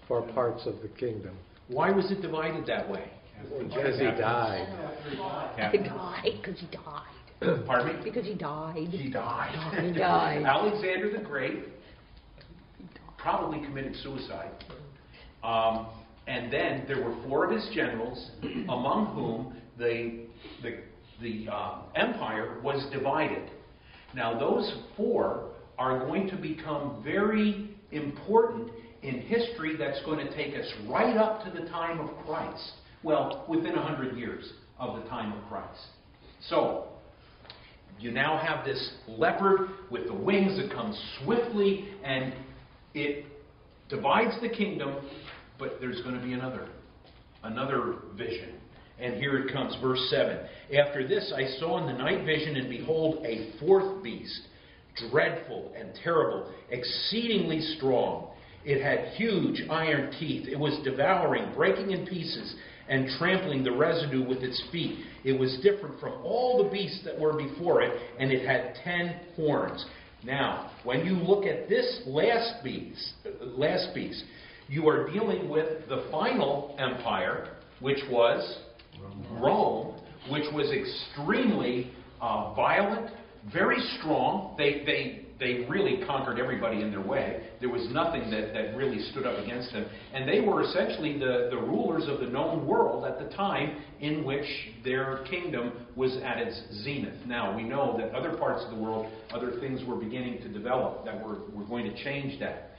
four 0.08 0.22
parts 0.34 0.66
of 0.66 0.82
the 0.82 0.88
kingdom. 0.88 1.38
Why 1.68 1.92
was 1.92 2.12
it 2.12 2.22
divided 2.22 2.66
that 2.68 2.90
way? 2.90 3.10
Because 3.60 4.00
he 4.00 4.06
died. 4.06 4.68
He 5.72 5.78
died 5.78 6.40
because 6.42 6.60
he 6.60 6.68
died. 6.68 7.66
Pardon 7.66 7.98
me? 7.98 8.04
Because 8.04 8.26
he 8.26 8.36
died. 8.36 8.88
He 8.90 9.10
died. 9.10 9.84
He 9.84 9.92
died. 9.92 10.44
Alexander 10.46 11.12
the 11.12 11.24
Great 11.24 11.64
probably 13.18 13.60
committed 13.66 13.96
suicide. 13.98 14.52
Um, 15.44 15.88
and 16.28 16.52
then 16.52 16.86
there 16.88 17.04
were 17.04 17.16
four 17.28 17.46
of 17.46 17.52
his 17.52 17.68
generals, 17.74 18.32
among 18.44 19.14
whom 19.16 19.56
the, 19.78 20.26
the, 20.62 20.80
the 21.22 21.52
uh, 21.52 21.80
empire 21.96 22.60
was 22.62 22.86
divided. 22.92 23.50
Now, 24.16 24.38
those 24.38 24.72
four 24.96 25.50
are 25.78 26.00
going 26.00 26.30
to 26.30 26.36
become 26.36 27.02
very 27.04 27.76
important 27.92 28.72
in 29.02 29.22
history 29.22 29.76
that's 29.78 30.02
going 30.06 30.26
to 30.26 30.36
take 30.36 30.56
us 30.56 30.72
right 30.88 31.18
up 31.18 31.44
to 31.44 31.52
the 31.52 31.68
time 31.70 32.00
of 32.00 32.10
Christ. 32.26 32.72
Well, 33.04 33.46
within 33.48 33.76
a 33.76 33.82
hundred 33.82 34.16
years 34.16 34.54
of 34.78 35.02
the 35.02 35.10
time 35.10 35.34
of 35.34 35.44
Christ. 35.50 35.80
So, 36.50 36.88
you 38.00 38.12
now 38.12 38.38
have 38.38 38.66
this 38.66 38.94
leopard 39.08 39.70
with 39.90 40.08
the 40.08 40.14
wings 40.14 40.58
that 40.58 40.72
comes 40.72 41.00
swiftly 41.24 41.90
and 42.04 42.34
it 42.94 43.26
divides 43.92 44.34
the 44.42 44.50
kingdom, 44.50 44.96
but 45.60 45.78
there's 45.80 46.02
going 46.02 46.16
to 46.16 46.26
be 46.26 46.34
another, 46.34 46.68
another 47.44 47.96
vision. 48.18 48.56
And 49.00 49.16
here 49.16 49.38
it 49.38 49.54
comes, 49.54 49.76
verse 49.82 50.08
7. 50.10 50.38
After 50.80 51.08
this 51.08 51.32
I 51.36 51.60
saw 51.60 51.80
in 51.80 51.86
the 51.86 52.02
night 52.02 52.26
vision, 52.26 52.56
and 52.56 52.70
behold, 52.70 53.24
a 53.26 53.52
fourth 53.60 54.04
beast, 54.04 54.42
dreadful 55.10 55.72
and 55.78 55.92
terrible, 56.04 56.52
exceedingly 56.70 57.62
strong. 57.78 58.30
It 58.64 58.82
had 58.82 59.16
huge 59.16 59.64
iron 59.70 60.14
teeth. 60.20 60.48
It 60.48 60.58
was 60.58 60.80
devouring, 60.84 61.54
breaking 61.56 61.92
in 61.92 62.06
pieces, 62.06 62.56
and 62.88 63.08
trampling 63.18 63.64
the 63.64 63.72
residue 63.72 64.28
with 64.28 64.40
its 64.40 64.62
feet. 64.72 65.00
It 65.24 65.40
was 65.40 65.58
different 65.64 66.00
from 66.00 66.14
all 66.24 66.64
the 66.64 66.70
beasts 66.70 67.04
that 67.06 67.20
were 67.20 67.34
before 67.34 67.82
it, 67.82 67.92
and 68.20 68.32
it 68.32 68.46
had 68.46 68.76
ten 68.84 69.20
horns. 69.36 69.84
Now, 70.24 70.72
when 70.84 71.06
you 71.06 71.14
look 71.14 71.46
at 71.46 71.68
this 71.68 72.02
last 72.06 72.64
beast, 72.64 73.14
last 73.42 73.94
beast, 73.96 74.24
you 74.68 74.88
are 74.88 75.12
dealing 75.12 75.50
with 75.50 75.88
the 75.90 76.08
final 76.12 76.76
empire, 76.80 77.56
which 77.80 78.00
was 78.10 78.60
Rome, 79.32 80.00
which 80.30 80.46
was 80.54 80.72
extremely 80.72 81.92
uh, 82.22 82.54
violent, 82.54 83.12
very 83.52 83.80
strong. 84.00 84.56
They, 84.58 84.84
they, 84.86 85.21
they 85.42 85.66
really 85.68 86.06
conquered 86.06 86.40
everybody 86.40 86.82
in 86.82 86.92
their 86.92 87.02
way. 87.02 87.42
There 87.60 87.70
was 87.70 87.88
nothing 87.90 88.30
that, 88.30 88.54
that 88.54 88.78
really 88.78 89.00
stood 89.12 89.26
up 89.26 89.44
against 89.44 89.74
them. 89.74 89.88
And 90.14 90.30
they 90.30 90.40
were 90.40 90.62
essentially 90.62 91.18
the, 91.18 91.50
the 91.50 91.58
rulers 91.58 92.04
of 92.08 92.20
the 92.20 92.28
known 92.28 92.68
world 92.68 93.06
at 93.06 93.18
the 93.18 93.36
time 93.36 93.82
in 94.00 94.24
which 94.24 94.46
their 94.86 95.26
kingdom 95.30 95.88
was 95.96 96.16
at 96.24 96.38
its 96.38 96.62
zenith. 96.84 97.26
Now, 97.26 97.58
we 97.58 97.64
know 97.64 97.98
that 97.98 98.14
other 98.14 98.38
parts 98.38 98.64
of 98.64 98.70
the 98.70 98.82
world, 98.82 99.12
other 99.34 99.60
things 99.60 99.82
were 99.88 99.96
beginning 99.96 100.44
to 100.44 100.48
develop 100.48 101.06
that 101.06 101.20
were, 101.20 101.40
were 101.56 101.66
going 101.66 101.86
to 101.86 102.04
change 102.04 102.40
that. 102.40 102.74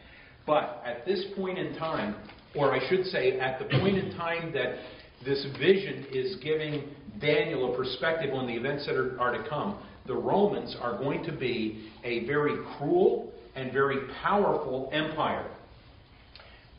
But 0.47 0.85
at 0.87 1.05
this 1.05 1.25
point 1.35 1.59
in 1.59 1.77
time, 1.77 2.15
or 2.55 2.73
I 2.73 2.89
should 2.89 3.07
say, 3.07 3.41
at 3.41 3.59
the 3.59 3.65
point 3.77 3.99
in 3.99 4.17
time 4.17 4.53
that 4.53 4.77
this 5.25 5.45
vision 5.59 6.07
is 6.13 6.37
giving 6.37 6.85
Daniel 7.21 7.75
a 7.75 7.77
perspective 7.77 8.33
on 8.33 8.47
the 8.47 8.55
events 8.55 8.87
that 8.87 8.95
are, 8.95 9.19
are 9.21 9.33
to 9.37 9.49
come, 9.49 9.81
the 10.07 10.15
Romans 10.15 10.77
are 10.81 10.99
going 10.99 11.25
to 11.25 11.33
be 11.33 11.91
a 12.05 12.27
very 12.27 12.57
cruel 12.77 13.33
and 13.55 13.73
very 13.73 14.09
powerful 14.23 14.91
empire. 14.93 15.49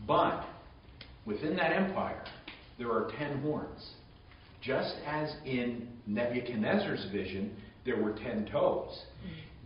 But 0.08 0.46
within 1.26 1.56
that 1.56 1.72
empire, 1.72 2.24
there 2.78 2.92
are 2.92 3.12
ten 3.18 3.42
horns. 3.42 3.92
Just 4.62 4.96
as 5.06 5.34
in 5.46 5.88
Nebuchadnezzar's 6.08 7.08
vision, 7.12 7.56
there 7.86 8.02
were 8.02 8.14
ten 8.14 8.48
toes. 8.52 9.04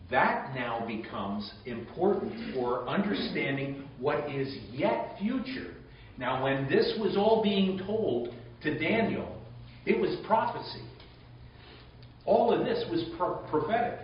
That 0.09 0.55
now 0.55 0.85
becomes 0.87 1.51
important 1.65 2.53
for 2.53 2.87
understanding 2.87 3.87
what 3.99 4.29
is 4.29 4.55
yet 4.71 5.15
future. 5.19 5.73
Now, 6.17 6.43
when 6.43 6.67
this 6.69 6.97
was 6.99 7.15
all 7.17 7.43
being 7.43 7.79
told 7.85 8.33
to 8.63 8.79
Daniel, 8.79 9.37
it 9.85 9.99
was 9.99 10.15
prophecy. 10.25 10.86
All 12.27 12.53
of 12.53 12.65
this 12.65 12.85
was 12.91 13.03
pro- 13.17 13.37
prophetic. 13.49 13.99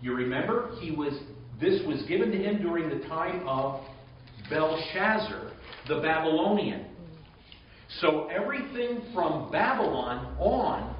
You 0.00 0.14
remember, 0.14 0.70
he 0.80 0.92
was 0.92 1.12
this 1.60 1.82
was 1.86 2.02
given 2.08 2.30
to 2.30 2.38
him 2.38 2.62
during 2.62 2.88
the 2.88 3.06
time 3.06 3.46
of 3.46 3.80
Belshazzar, 4.50 5.52
the 5.88 6.00
Babylonian. 6.00 6.86
So 8.00 8.26
everything 8.26 9.02
from 9.14 9.50
Babylon 9.52 10.36
on 10.38 10.96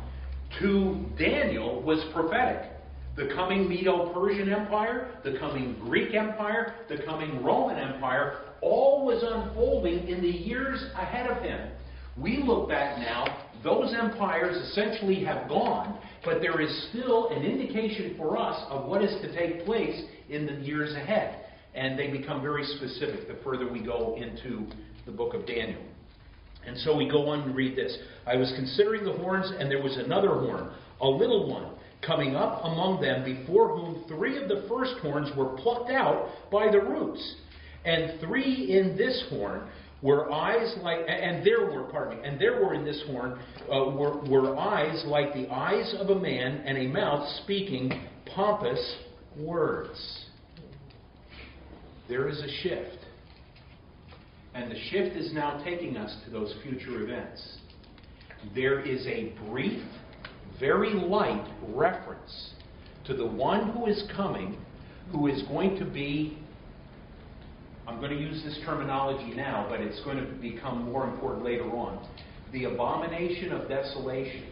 to 0.61 1.04
Daniel 1.19 1.83
was 1.83 2.04
prophetic. 2.12 2.71
The 3.16 3.28
coming 3.35 3.69
Medo 3.69 4.12
Persian 4.12 4.52
Empire, 4.52 5.11
the 5.23 5.38
coming 5.38 5.76
Greek 5.81 6.14
Empire, 6.14 6.75
the 6.88 6.99
coming 7.04 7.43
Roman 7.43 7.78
Empire, 7.78 8.38
all 8.61 9.04
was 9.04 9.23
unfolding 9.23 10.09
in 10.09 10.21
the 10.21 10.28
years 10.28 10.85
ahead 10.95 11.31
of 11.31 11.43
him. 11.43 11.71
We 12.16 12.38
look 12.38 12.68
back 12.68 12.99
now, 12.99 13.44
those 13.64 13.94
empires 13.99 14.56
essentially 14.68 15.25
have 15.25 15.49
gone, 15.49 15.99
but 16.25 16.40
there 16.40 16.61
is 16.61 16.88
still 16.90 17.28
an 17.30 17.42
indication 17.42 18.14
for 18.16 18.38
us 18.38 18.64
of 18.68 18.87
what 18.87 19.02
is 19.02 19.21
to 19.23 19.37
take 19.37 19.64
place 19.64 20.00
in 20.28 20.47
the 20.47 20.52
years 20.54 20.94
ahead. 20.94 21.40
And 21.75 21.99
they 21.99 22.09
become 22.09 22.40
very 22.40 22.64
specific 22.64 23.26
the 23.26 23.37
further 23.42 23.71
we 23.71 23.83
go 23.83 24.16
into 24.16 24.66
the 25.06 25.12
book 25.12 25.35
of 25.35 25.47
Daniel. 25.47 25.83
And 26.66 26.78
so 26.78 26.97
we 26.97 27.09
go 27.09 27.28
on 27.28 27.40
and 27.40 27.56
read 27.56 27.76
this. 27.76 27.97
I 28.26 28.37
was 28.37 28.52
considering 28.56 29.04
the 29.04 29.12
horns, 29.12 29.52
and 29.59 29.71
there 29.71 29.83
was 29.83 29.97
another 29.97 30.28
horn, 30.28 30.71
a 31.00 31.09
little 31.09 31.50
one, 31.50 31.73
coming 32.00 32.37
up 32.37 32.61
among 32.64 33.00
them, 33.02 33.25
before 33.25 33.76
whom 33.76 34.04
three 34.09 34.40
of 34.40 34.49
the 34.49 34.66
first 34.68 34.94
horns 35.02 35.35
were 35.37 35.56
plucked 35.56 35.90
out 35.90 36.28
by 36.50 36.71
the 36.71 36.80
roots. 36.80 37.37
And 37.85 38.21
three 38.21 38.78
in 38.78 38.97
this 38.97 39.25
horn 39.30 39.68
were 40.04 40.30
eyes 40.30 40.76
like, 40.82 40.99
and 41.08 41.44
there 41.44 41.64
were, 41.64 41.84
pardon 41.84 42.20
me, 42.20 42.28
and 42.28 42.38
there 42.38 42.62
were 42.62 42.75
in 42.75 42.84
this 42.84 43.02
horn 43.06 43.38
uh, 43.73 43.90
were, 43.90 44.20
were 44.28 44.54
eyes 44.54 45.02
like 45.06 45.32
the 45.32 45.49
eyes 45.49 45.94
of 45.99 46.11
a 46.11 46.14
man, 46.14 46.62
and 46.66 46.76
a 46.76 46.87
mouth 46.87 47.26
speaking 47.42 47.90
pompous 48.26 48.96
words. 49.38 50.26
There 52.06 52.28
is 52.28 52.38
a 52.38 52.49
shift. 52.62 52.99
And 54.54 54.70
the 54.70 54.78
shift 54.90 55.16
is 55.16 55.32
now 55.32 55.62
taking 55.64 55.96
us 55.96 56.14
to 56.26 56.30
those 56.30 56.54
future 56.62 57.02
events. 57.02 57.42
There 58.54 58.80
is 58.80 59.06
a 59.06 59.32
brief, 59.49 59.82
very 60.61 60.92
light 60.92 61.50
reference 61.68 62.50
to 63.06 63.16
the 63.16 63.26
one 63.26 63.70
who 63.70 63.87
is 63.87 64.04
coming, 64.14 64.58
who 65.12 65.28
is 65.28 65.42
going 65.44 65.78
to 65.78 65.87
be 65.87 66.38
I'm 67.86 67.98
going 67.98 68.12
to 68.12 68.20
use 68.20 68.42
this 68.42 68.58
terminology 68.64 69.34
now, 69.34 69.66
but 69.68 69.80
it's 69.80 70.02
going 70.04 70.16
to 70.16 70.32
become 70.40 70.84
more 70.84 71.06
important 71.06 71.44
later 71.44 71.64
on. 71.64 72.06
The 72.52 72.64
abomination 72.64 73.52
of 73.52 73.68
desolation, 73.68 74.46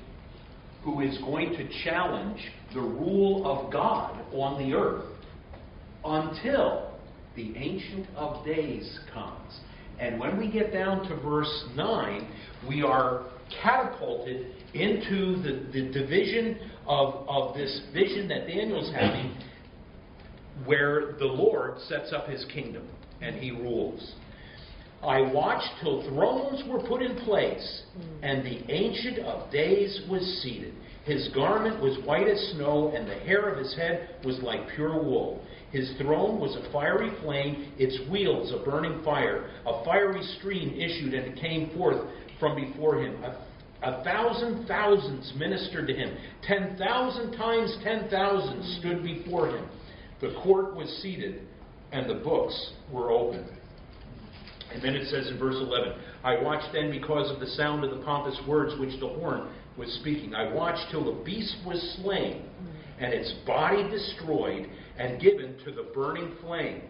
who 0.83 1.01
is 1.01 1.17
going 1.19 1.53
to 1.53 1.69
challenge 1.85 2.41
the 2.75 2.81
rule 2.81 3.47
of 3.47 3.73
God 3.73 4.21
on 4.33 4.59
the 4.59 4.77
earth 4.77 5.05
until 6.05 6.93
the 7.37 7.57
Ancient 7.57 8.07
of 8.17 8.45
Days 8.45 8.99
comes. 9.15 9.61
And 9.99 10.21
when 10.21 10.37
we 10.37 10.51
get 10.51 10.73
down 10.73 11.09
to 11.09 11.17
verse 11.17 11.65
9, 11.75 12.29
we 12.69 12.83
are 12.83 13.25
catapulted 13.63 14.47
into 14.75 15.41
the, 15.43 15.67
the 15.73 15.91
division 15.93 16.59
of, 16.87 17.27
of 17.29 17.55
this 17.55 17.81
vision 17.95 18.29
that 18.29 18.47
Daniel's 18.47 18.93
having, 18.93 19.35
where 20.67 21.13
the 21.19 21.27
Lord 21.27 21.79
sets 21.89 22.13
up 22.13 22.29
his 22.29 22.45
kingdom 22.53 22.87
and 23.23 23.37
he 23.37 23.51
rules. 23.51 24.15
I 25.03 25.21
watched 25.21 25.69
till 25.81 26.09
thrones 26.09 26.63
were 26.69 26.81
put 26.81 27.03
in 27.03 27.17
place, 27.17 27.83
mm. 27.99 28.19
and 28.23 28.45
the 28.45 28.73
Ancient 28.73 29.19
of 29.21 29.51
Days 29.51 30.03
was 30.09 30.23
seated. 30.43 30.75
His 31.05 31.29
garment 31.35 31.83
was 31.83 31.99
white 32.07 32.29
as 32.29 32.39
snow, 32.55 32.93
and 32.95 33.09
the 33.09 33.15
hair 33.15 33.49
of 33.49 33.59
his 33.59 33.75
head 33.75 34.11
was 34.25 34.39
like 34.43 34.61
pure 34.77 34.95
wool. 34.95 35.45
His 35.73 35.93
throne 35.99 36.39
was 36.39 36.55
a 36.55 36.71
fiery 36.71 37.11
flame, 37.23 37.73
its 37.79 37.99
wheels 38.09 38.53
a 38.53 38.65
burning 38.65 39.03
fire. 39.03 39.51
A 39.67 39.85
fiery 39.85 40.23
stream 40.39 40.79
issued 40.79 41.15
and 41.15 41.37
came 41.41 41.71
forth 41.77 42.07
from 42.39 42.55
before 42.55 43.03
him. 43.03 43.17
A, 43.25 43.45
a 43.83 44.05
thousand 44.05 44.69
thousands 44.69 45.33
ministered 45.37 45.89
to 45.89 45.95
him. 45.95 46.17
Ten 46.47 46.77
thousand 46.79 47.33
times 47.33 47.77
ten 47.83 48.09
thousand 48.09 48.63
stood 48.79 49.03
before 49.03 49.49
him. 49.49 49.69
The 50.21 50.35
court 50.45 50.77
was 50.77 50.89
seated 51.03 51.49
and 51.93 52.09
the 52.09 52.15
books 52.15 52.73
were 52.91 53.11
opened. 53.11 53.47
And 54.73 54.83
then 54.83 54.95
it 54.95 55.09
says 55.09 55.29
in 55.29 55.39
verse 55.39 55.57
11, 55.57 55.93
I 56.25 56.43
watched 56.43 56.73
then 56.73 56.91
because 56.91 57.31
of 57.31 57.41
the 57.41 57.47
sound 57.47 57.85
of 57.85 57.91
the 57.91 58.05
pompous 58.05 58.39
words 58.49 58.79
which 58.81 58.99
the 59.01 59.09
horn 59.09 59.49
was 59.77 59.93
speaking. 60.01 60.35
I 60.35 60.53
watched 60.53 60.91
till 60.91 61.05
the 61.05 61.25
beast 61.25 61.57
was 61.67 61.99
slain, 62.03 62.45
and 62.99 63.13
its 63.13 63.33
body 63.47 63.89
destroyed, 63.91 64.69
and 64.99 65.21
given 65.21 65.57
to 65.65 65.73
the 65.73 65.91
burning 65.95 66.33
flame. 66.41 66.83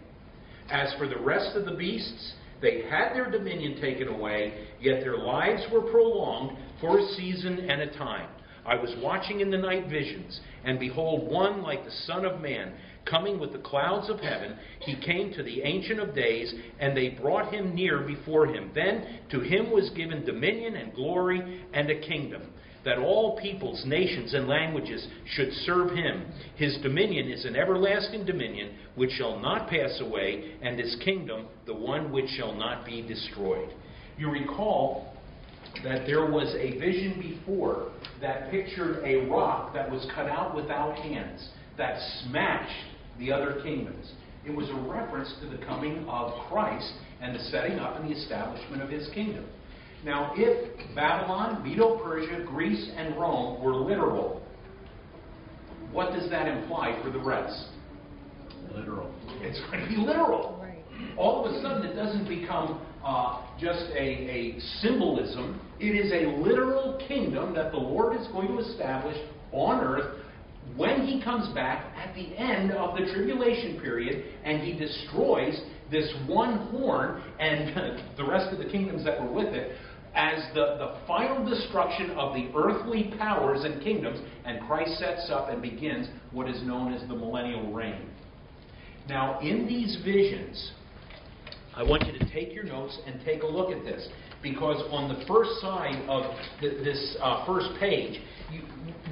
As 0.70 0.94
for 0.98 1.08
the 1.08 1.18
rest 1.18 1.56
of 1.56 1.64
the 1.64 1.72
beasts, 1.74 2.34
they 2.60 2.82
had 2.88 3.14
their 3.14 3.30
dominion 3.30 3.80
taken 3.80 4.08
away, 4.08 4.66
yet 4.80 5.00
their 5.00 5.18
lives 5.18 5.62
were 5.72 5.82
prolonged 5.82 6.56
for 6.80 6.98
a 6.98 7.06
season 7.16 7.68
and 7.68 7.82
a 7.82 7.98
time. 7.98 8.28
I 8.64 8.76
was 8.76 8.94
watching 9.02 9.40
in 9.40 9.50
the 9.50 9.58
night 9.58 9.88
visions, 9.88 10.40
and 10.64 10.78
behold, 10.78 11.28
one 11.28 11.62
like 11.62 11.84
the 11.84 11.90
Son 12.06 12.24
of 12.24 12.40
Man 12.40 12.72
coming 13.12 13.38
with 13.38 13.52
the 13.52 13.58
clouds 13.58 14.08
of 14.08 14.18
heaven, 14.20 14.56
he 14.80 14.96
came 14.96 15.32
to 15.34 15.42
the 15.42 15.60
Ancient 15.62 16.00
of 16.00 16.14
Days, 16.14 16.52
and 16.80 16.96
they 16.96 17.10
brought 17.10 17.52
him 17.52 17.74
near 17.74 18.00
before 18.00 18.46
him. 18.46 18.70
Then 18.74 19.20
to 19.30 19.40
him 19.40 19.70
was 19.70 19.90
given 19.90 20.24
dominion 20.24 20.76
and 20.76 20.94
glory 20.94 21.62
and 21.74 21.90
a 21.90 22.00
kingdom, 22.00 22.42
that 22.86 22.98
all 22.98 23.38
peoples, 23.38 23.84
nations, 23.86 24.32
and 24.32 24.48
languages 24.48 25.06
should 25.26 25.52
serve 25.66 25.90
him. 25.90 26.24
His 26.56 26.78
dominion 26.82 27.30
is 27.30 27.44
an 27.44 27.54
everlasting 27.54 28.24
dominion 28.24 28.76
which 28.94 29.10
shall 29.12 29.38
not 29.38 29.68
pass 29.68 30.00
away, 30.00 30.54
and 30.62 30.80
his 30.80 30.96
kingdom 31.04 31.46
the 31.66 31.74
one 31.74 32.10
which 32.12 32.30
shall 32.30 32.54
not 32.54 32.86
be 32.86 33.02
destroyed. 33.06 33.68
You 34.16 34.30
recall 34.30 35.14
that 35.84 36.06
there 36.06 36.30
was 36.30 36.54
a 36.54 36.78
vision 36.78 37.20
before 37.20 37.92
that 38.22 38.50
pictured 38.50 39.04
a 39.04 39.26
rock 39.26 39.74
that 39.74 39.90
was 39.90 40.06
cut 40.14 40.28
out 40.28 40.54
without 40.56 40.96
hands 40.96 41.50
that 41.76 41.98
smashed 42.24 42.91
the 43.18 43.32
other 43.32 43.60
kingdoms. 43.62 44.12
It 44.44 44.50
was 44.50 44.68
a 44.70 44.74
reference 44.90 45.32
to 45.40 45.48
the 45.48 45.64
coming 45.64 46.04
of 46.08 46.32
Christ 46.48 46.92
and 47.20 47.34
the 47.34 47.40
setting 47.44 47.78
up 47.78 48.00
and 48.00 48.10
the 48.10 48.16
establishment 48.16 48.82
of 48.82 48.90
his 48.90 49.08
kingdom. 49.14 49.46
Now, 50.04 50.32
if 50.36 50.94
Babylon, 50.96 51.62
Medo 51.62 51.98
Persia, 52.02 52.44
Greece, 52.44 52.90
and 52.96 53.16
Rome 53.16 53.62
were 53.62 53.76
literal, 53.76 54.42
what 55.92 56.12
does 56.12 56.28
that 56.30 56.48
imply 56.48 56.98
for 57.02 57.10
the 57.10 57.20
rest? 57.20 57.68
Literal. 58.74 59.14
It's 59.40 59.60
going 59.70 59.80
to 59.82 59.88
be 59.88 59.96
literal. 59.96 60.58
Right. 60.60 60.82
All 61.16 61.44
of 61.44 61.54
a 61.54 61.62
sudden, 61.62 61.84
it 61.84 61.94
doesn't 61.94 62.28
become 62.28 62.80
uh, 63.04 63.42
just 63.60 63.84
a, 63.92 64.00
a 64.00 64.60
symbolism. 64.80 65.60
It 65.78 65.94
is 65.94 66.10
a 66.12 66.40
literal 66.40 67.00
kingdom 67.06 67.54
that 67.54 67.70
the 67.70 67.78
Lord 67.78 68.20
is 68.20 68.26
going 68.28 68.48
to 68.48 68.58
establish 68.58 69.16
on 69.52 69.84
earth 69.84 70.21
when 70.76 71.06
he 71.06 71.22
comes 71.22 71.52
back 71.54 71.94
at 71.96 72.14
the 72.14 72.36
end 72.36 72.72
of 72.72 72.96
the 72.96 73.12
tribulation 73.12 73.80
period 73.80 74.24
and 74.44 74.62
he 74.62 74.72
destroys 74.72 75.60
this 75.90 76.10
one 76.26 76.68
horn 76.68 77.22
and 77.38 78.02
the 78.16 78.24
rest 78.24 78.52
of 78.52 78.58
the 78.58 78.70
kingdoms 78.70 79.04
that 79.04 79.20
were 79.20 79.32
with 79.32 79.54
it 79.54 79.76
as 80.14 80.44
the, 80.54 80.76
the 80.78 80.98
final 81.06 81.44
destruction 81.48 82.10
of 82.10 82.34
the 82.34 82.50
earthly 82.54 83.14
powers 83.18 83.64
and 83.64 83.82
kingdoms, 83.82 84.20
and 84.44 84.60
Christ 84.66 84.98
sets 84.98 85.30
up 85.30 85.48
and 85.48 85.62
begins 85.62 86.06
what 86.32 86.48
is 86.48 86.62
known 86.64 86.92
as 86.92 87.00
the 87.08 87.14
millennial 87.14 87.72
reign. 87.72 88.10
Now, 89.08 89.40
in 89.40 89.66
these 89.66 89.98
visions, 90.04 90.72
I 91.74 91.82
want 91.82 92.06
you 92.06 92.18
to 92.18 92.32
take 92.32 92.52
your 92.52 92.64
notes 92.64 92.98
and 93.06 93.20
take 93.24 93.42
a 93.42 93.46
look 93.46 93.70
at 93.70 93.82
this. 93.84 94.06
Because 94.42 94.82
on 94.90 95.08
the 95.08 95.24
first 95.26 95.60
side 95.60 96.04
of 96.08 96.24
th- 96.60 96.84
this 96.84 97.16
uh, 97.22 97.46
first 97.46 97.68
page, 97.80 98.20
you, 98.50 98.62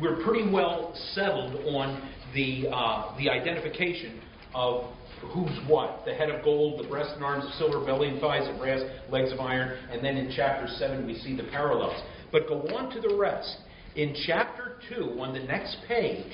we're 0.00 0.22
pretty 0.24 0.50
well 0.50 0.92
settled 1.14 1.54
on 1.66 2.10
the, 2.34 2.68
uh, 2.70 3.16
the 3.16 3.30
identification 3.30 4.20
of 4.54 4.92
who's 5.32 5.58
what. 5.66 6.02
The 6.04 6.14
head 6.14 6.28
of 6.28 6.44
gold, 6.44 6.84
the 6.84 6.88
breast 6.88 7.12
and 7.14 7.24
arms 7.24 7.44
of 7.46 7.52
silver, 7.52 7.84
belly 7.84 8.08
and 8.08 8.20
thighs 8.20 8.48
of 8.48 8.58
brass, 8.58 8.80
legs 9.10 9.32
of 9.32 9.40
iron. 9.40 9.78
And 9.90 10.04
then 10.04 10.16
in 10.16 10.32
chapter 10.34 10.66
7, 10.66 11.06
we 11.06 11.14
see 11.14 11.36
the 11.36 11.44
parallels. 11.44 12.02
But 12.30 12.46
go 12.46 12.60
on 12.76 12.92
to 12.94 13.00
the 13.00 13.16
rest. 13.16 13.56
In 13.96 14.14
chapter 14.26 14.76
2, 14.94 15.18
on 15.20 15.32
the 15.32 15.40
next 15.40 15.78
page, 15.88 16.32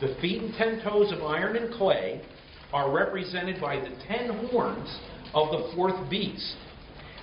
the 0.00 0.16
feet 0.20 0.42
and 0.42 0.54
ten 0.54 0.82
toes 0.82 1.12
of 1.12 1.22
iron 1.22 1.56
and 1.56 1.72
clay 1.74 2.22
are 2.72 2.92
represented 2.92 3.60
by 3.60 3.76
the 3.76 3.90
ten 4.08 4.48
horns 4.48 4.98
of 5.34 5.50
the 5.50 5.74
fourth 5.74 6.08
beast. 6.08 6.56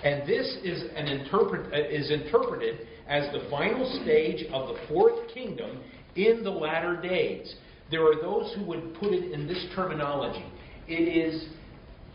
And 0.03 0.27
this 0.27 0.58
is, 0.63 0.84
an 0.96 1.08
interpret, 1.08 1.74
uh, 1.74 1.88
is 1.88 2.12
interpreted 2.12 2.88
as 3.08 3.32
the 3.34 3.48
final 3.50 4.00
stage 4.03 4.46
of 4.51 4.70
the 4.70 4.82
fourth 4.88 5.30
kingdom 5.34 5.80
in 6.15 6.44
the 6.44 6.50
latter 6.50 7.00
days. 7.01 7.56
There 7.89 8.06
are 8.06 8.22
those 8.22 8.53
who 8.56 8.65
would 8.65 8.96
put 8.96 9.13
it 9.13 9.32
in 9.32 9.48
this 9.48 9.65
terminology. 9.75 10.46
It 10.88 11.08
is 11.08 11.46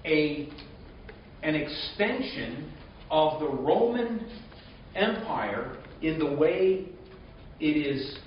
a, 0.05 0.49
an 1.43 1.55
extension 1.55 2.73
of 3.11 3.41
the 3.41 3.49
Roman 3.49 4.27
Empire 4.95 5.77
in 6.03 6.19
the 6.19 6.35
way 6.35 6.87
it 7.61 7.65
is 7.65 8.19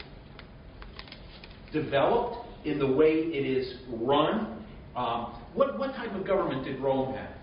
developed, 1.74 2.48
in 2.66 2.80
the 2.80 2.88
way 2.88 3.12
it 3.12 3.46
is 3.46 3.76
run. 3.90 4.64
Um, 4.96 5.42
what, 5.54 5.78
what 5.78 5.96
type 5.96 6.14
of 6.14 6.26
government 6.26 6.66
did 6.66 6.80
Rome 6.80 7.16
have? 7.16 7.38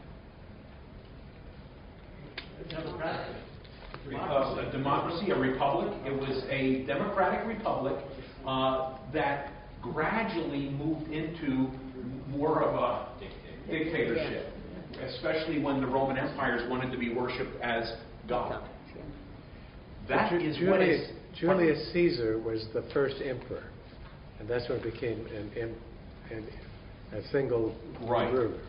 Uh, 4.15 4.67
a 4.67 4.71
democracy, 4.73 5.31
a 5.31 5.39
republic. 5.39 5.93
It 6.05 6.13
was 6.13 6.45
a 6.49 6.85
democratic 6.87 7.47
republic 7.47 7.97
uh, 8.47 8.97
that 9.13 9.53
gradually 9.83 10.71
moved 10.71 11.11
into 11.11 11.69
more 12.29 12.63
of 12.63 12.75
a 12.75 13.09
dictatorship, 13.69 14.53
especially 15.03 15.61
when 15.61 15.81
the 15.81 15.87
Roman 15.87 16.17
empires 16.17 16.69
wanted 16.71 16.93
to 16.93 16.99
be 16.99 17.13
worshipped 17.13 17.61
as 17.63 17.93
God. 18.29 18.63
That 20.09 20.31
Ju- 20.31 20.39
is 20.39 20.57
what 20.57 20.79
Julius, 20.79 21.01
is. 21.11 21.17
Julius 21.39 21.93
Caesar 21.93 22.39
was 22.39 22.67
the 22.73 22.83
first 22.95 23.17
emperor, 23.25 23.65
and 24.39 24.49
that's 24.49 24.69
when 24.69 24.79
it 24.79 24.85
became 24.85 25.27
an, 25.27 25.75
an, 26.31 26.47
a 27.13 27.29
single 27.33 27.75
Right. 28.03 28.33
ruler. 28.33 28.61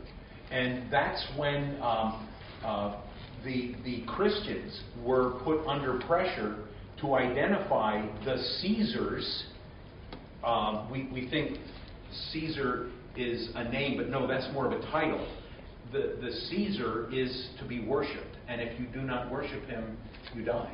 And 0.49 0.91
that's 0.91 1.23
when 1.37 1.79
um, 1.81 2.27
uh, 2.63 2.95
the, 3.43 3.75
the 3.83 4.03
Christians 4.07 4.81
were 5.03 5.39
put 5.43 5.65
under 5.67 5.99
pressure 6.01 6.57
to 7.01 7.15
identify 7.15 8.05
the 8.25 8.37
Caesars. 8.59 9.45
Um, 10.43 10.89
we, 10.91 11.09
we 11.11 11.29
think 11.29 11.57
Caesar 12.31 12.89
is 13.15 13.49
a 13.55 13.63
name, 13.65 13.97
but 13.97 14.09
no, 14.09 14.27
that's 14.27 14.51
more 14.53 14.65
of 14.65 14.71
a 14.71 14.81
title. 14.91 15.27
The, 15.91 16.17
the 16.21 16.31
Caesar 16.49 17.09
is 17.13 17.49
to 17.59 17.65
be 17.65 17.85
worshipped, 17.85 18.37
and 18.47 18.61
if 18.61 18.79
you 18.79 18.87
do 18.87 19.01
not 19.01 19.31
worship 19.31 19.65
him, 19.65 19.97
you 20.35 20.43
die. 20.43 20.73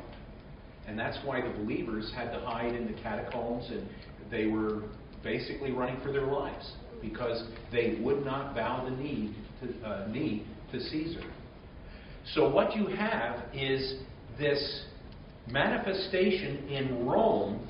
And 0.86 0.98
that's 0.98 1.18
why 1.24 1.40
the 1.40 1.50
believers 1.50 2.12
had 2.14 2.30
to 2.32 2.40
hide 2.40 2.74
in 2.74 2.86
the 2.86 3.00
catacombs, 3.00 3.70
and 3.70 3.88
they 4.30 4.46
were 4.46 4.82
basically 5.22 5.70
running 5.70 6.00
for 6.02 6.12
their 6.12 6.26
lives 6.26 6.72
because 7.00 7.44
they 7.72 7.98
would 8.00 8.24
not 8.24 8.54
bow 8.54 8.84
the 8.84 8.90
knee 8.90 9.34
to, 9.60 9.88
uh, 9.88 10.06
knee 10.08 10.46
to 10.72 10.80
Caesar. 10.80 11.22
So 12.32 12.48
what 12.48 12.74
you 12.74 12.86
have 12.86 13.42
is 13.52 13.96
this 14.38 14.84
manifestation 15.48 16.68
in 16.68 17.06
Rome 17.06 17.68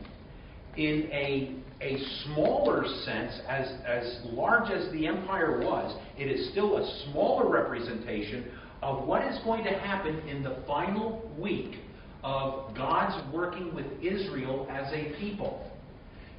in 0.77 1.09
a, 1.13 1.57
a 1.81 1.99
smaller 2.25 2.85
sense, 3.05 3.41
as, 3.49 3.67
as 3.87 4.21
large 4.25 4.71
as 4.71 4.91
the 4.93 5.07
empire 5.07 5.61
was, 5.61 5.97
it 6.17 6.27
is 6.27 6.51
still 6.51 6.77
a 6.77 7.05
smaller 7.11 7.49
representation 7.49 8.47
of 8.83 9.07
what 9.07 9.25
is 9.25 9.39
going 9.45 9.65
to 9.65 9.71
happen 9.71 10.21
in 10.29 10.43
the 10.43 10.63
final 10.67 11.31
week 11.39 11.77
of 12.23 12.75
God's 12.77 13.35
working 13.35 13.75
with 13.75 13.87
Israel 14.03 14.67
as 14.71 14.93
a 14.93 15.15
people. 15.19 15.71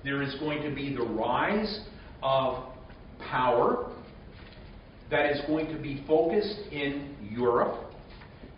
There 0.03 0.21
is 0.21 0.35
going 0.35 0.61
to 0.63 0.73
be 0.73 0.95
the 0.95 1.03
rise 1.03 1.81
of 2.21 2.65
power 3.19 3.91
that 5.11 5.31
is 5.31 5.41
going 5.47 5.67
to 5.67 5.79
be 5.79 6.03
focused 6.07 6.59
in 6.71 7.15
Europe, 7.31 7.84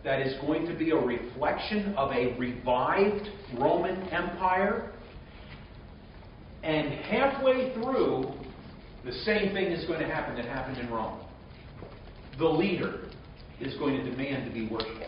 that 0.04 0.20
is 0.20 0.38
going 0.40 0.66
to 0.66 0.74
be 0.74 0.90
a 0.90 0.96
reflection 0.96 1.94
of 1.94 2.12
a 2.12 2.36
revived 2.38 3.28
Roman 3.58 4.02
Empire. 4.08 4.92
And 6.62 6.92
halfway 6.92 7.72
through, 7.74 8.32
the 9.04 9.12
same 9.24 9.52
thing 9.52 9.66
is 9.66 9.84
going 9.86 10.00
to 10.00 10.06
happen 10.06 10.36
that 10.36 10.44
happened 10.44 10.78
in 10.78 10.90
Rome. 10.90 11.20
The 12.38 12.48
leader 12.48 13.08
is 13.60 13.74
going 13.78 13.96
to 13.96 14.10
demand 14.10 14.46
to 14.46 14.52
be 14.52 14.68
worshipped. 14.68 15.04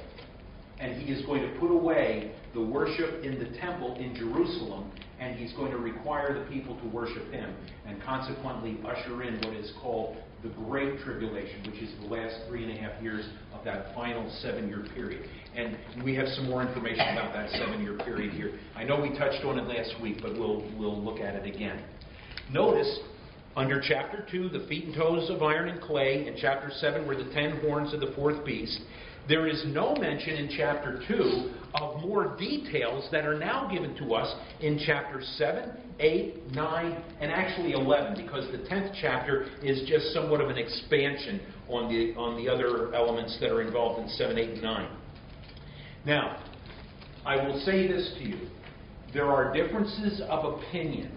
And 0.80 1.00
he 1.00 1.12
is 1.12 1.24
going 1.26 1.42
to 1.42 1.60
put 1.60 1.70
away 1.70 2.32
the 2.54 2.60
worship 2.60 3.22
in 3.22 3.38
the 3.38 3.56
temple 3.58 3.96
in 3.96 4.14
Jerusalem, 4.14 4.90
and 5.20 5.38
he's 5.38 5.52
going 5.52 5.70
to 5.70 5.76
require 5.76 6.38
the 6.38 6.50
people 6.50 6.78
to 6.80 6.88
worship 6.88 7.30
him, 7.30 7.54
and 7.86 8.02
consequently 8.02 8.78
usher 8.86 9.22
in 9.22 9.34
what 9.42 9.54
is 9.54 9.72
called 9.80 10.16
the 10.42 10.48
Great 10.50 11.00
Tribulation, 11.00 11.62
which 11.70 11.82
is 11.82 11.90
the 12.00 12.06
last 12.06 12.34
three 12.48 12.64
and 12.64 12.72
a 12.72 12.80
half 12.80 13.02
years 13.02 13.26
of 13.52 13.64
that 13.64 13.94
final 13.94 14.30
seven 14.40 14.68
year 14.68 14.84
period. 14.94 15.28
And 15.54 15.76
we 16.02 16.14
have 16.14 16.28
some 16.28 16.48
more 16.48 16.62
information 16.62 17.06
about 17.08 17.32
that 17.34 17.50
seven 17.50 17.82
year 17.82 17.98
period 17.98 18.32
here. 18.32 18.58
I 18.74 18.84
know 18.84 19.00
we 19.00 19.10
touched 19.18 19.44
on 19.44 19.58
it 19.58 19.66
last 19.66 20.00
week, 20.00 20.18
but 20.22 20.32
we'll, 20.32 20.64
we'll 20.78 21.00
look 21.02 21.20
at 21.20 21.34
it 21.34 21.46
again. 21.46 21.82
Notice 22.50 23.00
under 23.56 23.80
chapter 23.80 24.24
2, 24.30 24.48
the 24.50 24.66
feet 24.68 24.84
and 24.84 24.94
toes 24.94 25.28
of 25.28 25.42
iron 25.42 25.68
and 25.68 25.80
clay, 25.80 26.26
in 26.26 26.36
chapter 26.40 26.70
7 26.70 27.06
were 27.06 27.16
the 27.16 27.30
ten 27.34 27.60
horns 27.60 27.92
of 27.92 28.00
the 28.00 28.12
fourth 28.14 28.44
beast. 28.44 28.80
There 29.30 29.46
is 29.46 29.62
no 29.68 29.94
mention 29.94 30.34
in 30.34 30.50
chapter 30.56 31.00
2 31.06 31.52
of 31.74 32.00
more 32.00 32.36
details 32.36 33.08
that 33.12 33.24
are 33.24 33.38
now 33.38 33.70
given 33.72 33.94
to 33.98 34.12
us 34.14 34.34
in 34.60 34.76
chapter 34.84 35.22
7, 35.22 35.70
8, 36.00 36.50
9, 36.52 37.04
and 37.20 37.30
actually 37.30 37.70
11, 37.74 38.20
because 38.20 38.50
the 38.50 38.58
10th 38.68 38.92
chapter 39.00 39.46
is 39.62 39.88
just 39.88 40.12
somewhat 40.12 40.40
of 40.40 40.50
an 40.50 40.58
expansion 40.58 41.40
on 41.68 41.88
the, 41.88 42.12
on 42.18 42.44
the 42.44 42.50
other 42.50 42.92
elements 42.92 43.38
that 43.40 43.52
are 43.52 43.62
involved 43.62 44.02
in 44.02 44.08
7, 44.08 44.36
8, 44.36 44.50
and 44.50 44.62
9. 44.62 44.96
Now, 46.04 46.42
I 47.24 47.36
will 47.36 47.62
say 47.64 47.86
this 47.86 48.12
to 48.18 48.24
you. 48.24 48.48
There 49.14 49.26
are 49.26 49.54
differences 49.54 50.20
of 50.28 50.58
opinion 50.58 51.12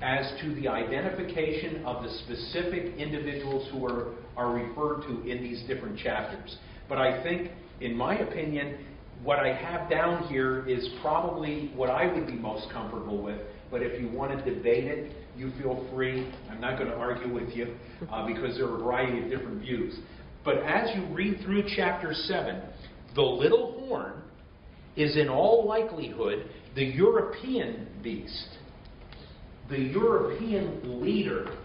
as 0.00 0.40
to 0.40 0.54
the 0.54 0.68
identification 0.68 1.84
of 1.84 2.02
the 2.02 2.08
specific 2.24 2.96
individuals 2.96 3.68
who 3.70 3.84
are, 3.84 4.14
are 4.38 4.54
referred 4.54 5.02
to 5.02 5.30
in 5.30 5.42
these 5.42 5.62
different 5.68 5.98
chapters. 5.98 6.56
But 6.88 6.98
I 6.98 7.22
think, 7.22 7.50
in 7.80 7.96
my 7.96 8.18
opinion, 8.18 8.78
what 9.22 9.38
I 9.38 9.54
have 9.54 9.88
down 9.88 10.26
here 10.28 10.68
is 10.68 10.88
probably 11.00 11.70
what 11.76 11.90
I 11.90 12.12
would 12.12 12.26
be 12.26 12.32
most 12.32 12.70
comfortable 12.72 13.22
with. 13.22 13.40
But 13.70 13.82
if 13.82 14.00
you 14.00 14.08
want 14.08 14.36
to 14.36 14.54
debate 14.54 14.84
it, 14.84 15.12
you 15.36 15.52
feel 15.60 15.86
free. 15.92 16.32
I'm 16.50 16.60
not 16.60 16.78
going 16.78 16.90
to 16.90 16.96
argue 16.96 17.32
with 17.32 17.50
you 17.50 17.74
uh, 18.10 18.26
because 18.26 18.56
there 18.56 18.66
are 18.66 18.76
a 18.76 18.82
variety 18.82 19.22
of 19.22 19.30
different 19.30 19.60
views. 19.60 19.98
But 20.44 20.58
as 20.58 20.94
you 20.96 21.06
read 21.14 21.40
through 21.44 21.64
chapter 21.76 22.12
7, 22.12 22.62
the 23.14 23.22
little 23.22 23.86
horn 23.86 24.22
is 24.96 25.16
in 25.16 25.28
all 25.28 25.66
likelihood 25.66 26.48
the 26.74 26.84
European 26.84 27.86
beast, 28.02 28.58
the 29.70 29.78
European 29.78 31.02
leader 31.02 31.56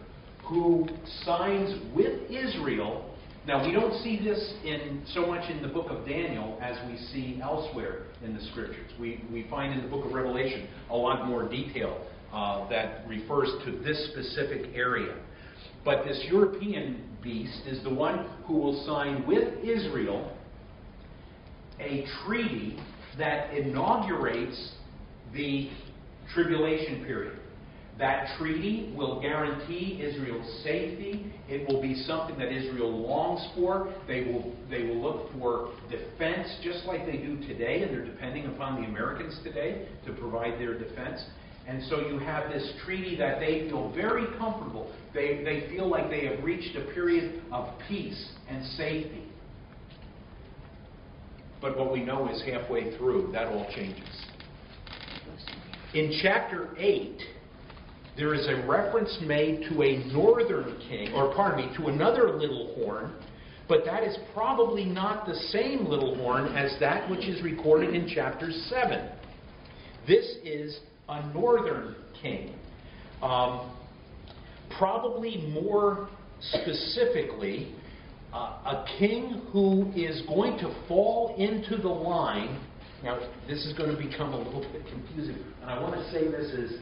who 0.46 0.88
signs 1.24 1.76
with 1.96 2.30
Israel. 2.30 3.07
Now, 3.48 3.66
we 3.66 3.72
don't 3.72 4.04
see 4.04 4.20
this 4.22 4.56
in 4.66 5.04
so 5.14 5.26
much 5.26 5.50
in 5.50 5.62
the 5.62 5.70
book 5.70 5.90
of 5.90 6.06
Daniel 6.06 6.60
as 6.62 6.78
we 6.86 6.98
see 7.14 7.40
elsewhere 7.42 8.08
in 8.22 8.34
the 8.34 8.42
scriptures. 8.52 8.92
We, 9.00 9.24
we 9.32 9.48
find 9.50 9.72
in 9.74 9.82
the 9.82 9.88
book 9.88 10.06
of 10.06 10.12
Revelation 10.12 10.68
a 10.90 10.96
lot 10.98 11.26
more 11.26 11.48
detail 11.48 12.06
uh, 12.34 12.68
that 12.68 13.08
refers 13.08 13.48
to 13.64 13.72
this 13.86 14.10
specific 14.12 14.76
area. 14.76 15.16
But 15.86 16.04
this 16.04 16.26
European 16.30 17.02
beast 17.24 17.62
is 17.66 17.82
the 17.86 17.94
one 17.94 18.30
who 18.46 18.56
will 18.56 18.86
sign 18.86 19.26
with 19.26 19.64
Israel 19.64 20.36
a 21.80 22.06
treaty 22.26 22.78
that 23.18 23.54
inaugurates 23.54 24.74
the 25.34 25.70
tribulation 26.34 27.06
period. 27.06 27.40
That 28.00 28.38
treaty 28.38 28.94
will 28.96 29.20
guarantee 29.20 30.00
Israel's 30.04 30.64
safety. 30.64 31.34
It 31.50 31.68
will 31.68 31.82
be 31.82 31.96
something 32.04 32.38
that 32.38 32.52
Israel 32.52 32.92
longs 32.92 33.46
for. 33.56 33.92
They 34.08 34.22
will, 34.22 34.54
they 34.70 34.84
will 34.84 35.02
look 35.02 35.32
for 35.34 35.72
defense 35.90 36.48
just 36.64 36.86
like 36.86 37.08
they 37.08 37.18
do 37.18 37.38
today, 37.48 37.82
and 37.82 37.92
they're 37.92 38.06
depending 38.06 38.46
upon 38.46 38.82
the 38.82 38.88
Americans 38.88 39.40
today 39.44 39.88
to 40.06 40.14
provide 40.14 40.60
their 40.60 40.78
defense. 40.78 41.24
And 41.68 41.84
so 41.90 42.08
you 42.08 42.20
have 42.20 42.50
this 42.52 42.72
treaty 42.86 43.16
that 43.18 43.40
they 43.40 43.68
feel 43.68 43.92
very 43.94 44.26
comfortable. 44.38 44.94
They, 45.14 45.44
they 45.44 45.68
feel 45.70 45.90
like 45.90 46.10
they 46.10 46.26
have 46.28 46.44
reached 46.44 46.76
a 46.78 46.94
period 46.94 47.42
of 47.52 47.68
peace 47.88 48.30
and 48.48 48.64
safety. 48.78 49.24
But 51.60 51.78
what 51.78 51.92
we 51.92 52.04
know 52.04 52.30
is 52.30 52.42
halfway 52.44 52.96
through, 52.98 53.32
that 53.34 53.48
all 53.48 53.68
changes. 53.76 54.26
In 55.94 56.20
chapter 56.22 56.70
8, 56.78 57.18
there 58.18 58.34
is 58.34 58.48
a 58.48 58.68
reference 58.68 59.16
made 59.26 59.70
to 59.70 59.84
a 59.84 60.04
northern 60.12 60.80
king, 60.90 61.14
or 61.14 61.34
pardon 61.36 61.68
me, 61.68 61.78
to 61.78 61.88
another 61.88 62.38
little 62.38 62.74
horn, 62.76 63.14
but 63.70 63.86
that 63.86 64.04
is 64.04 64.18
probably 64.34 64.86
not 64.86 65.26
the 65.28 65.36
same 65.36 65.86
little 65.86 66.16
horn 66.16 66.48
as 66.56 66.78
that 66.80 67.10
which 67.10 67.26
is 67.26 67.44
recorded 67.44 67.94
in 67.94 68.10
chapter 68.14 68.52
7. 68.52 69.10
This 70.08 70.26
is 70.44 70.80
a 71.10 71.32
northern 71.34 71.96
king. 72.22 72.56
Um, 73.22 73.74
probably 74.78 75.38
more 75.54 76.10
specifically, 76.40 77.76
uh, 78.34 78.38
a 78.38 78.86
king 79.00 79.42
who 79.52 79.92
is 79.96 80.24
going 80.28 80.58
to 80.60 80.74
fall 80.88 81.36
into 81.38 81.82
the 81.82 81.88
line. 81.88 82.62
Now, 83.04 83.20
this 83.48 83.66
is 83.66 83.74
going 83.78 83.96
to 83.96 83.98
become 83.98 84.34
a 84.34 84.38
little 84.38 84.66
bit 84.72 84.84
confusing, 84.88 85.38
and 85.62 85.70
I 85.70 85.80
want 85.80 85.96
to 85.96 86.12
say 86.12 86.28
this 86.28 86.52
is, 86.52 86.80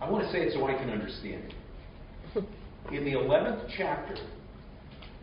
I 0.00 0.08
want 0.08 0.24
to 0.24 0.32
say 0.32 0.38
it 0.38 0.52
so 0.52 0.66
I 0.66 0.74
can 0.74 0.90
understand 0.90 1.52
it. 2.34 2.44
In 2.92 3.04
the 3.04 3.12
11th 3.12 3.68
chapter, 3.76 4.16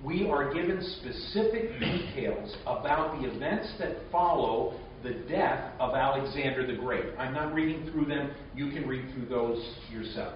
we 0.04 0.28
are 0.28 0.54
given 0.54 0.82
specific 1.02 1.80
details 1.80 2.56
about 2.68 3.20
the 3.20 3.28
events 3.30 3.74
that 3.80 3.96
follow 4.12 4.80
the 5.02 5.14
death 5.30 5.72
of 5.80 5.96
Alexander 5.96 6.68
the 6.68 6.76
Great. 6.76 7.06
I'm 7.18 7.34
not 7.34 7.54
reading 7.54 7.90
through 7.92 8.06
them, 8.06 8.32
you 8.56 8.70
can 8.72 8.88
read 8.88 9.14
through 9.14 9.28
those 9.28 9.76
yourself. 9.92 10.34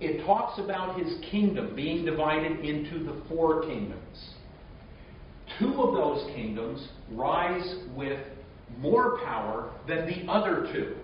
It 0.00 0.24
talks 0.24 0.60
about 0.60 1.00
his 1.00 1.12
kingdom 1.30 1.74
being 1.74 2.04
divided 2.04 2.60
into 2.60 3.02
the 3.02 3.20
four 3.28 3.62
kingdoms. 3.62 4.30
Two 5.58 5.82
of 5.82 5.94
those 5.94 6.24
kingdoms 6.36 6.86
rise 7.12 7.76
with 7.96 8.20
more 8.78 9.18
power 9.24 9.72
than 9.88 10.06
the 10.06 10.30
other 10.30 10.70
two. 10.72 10.94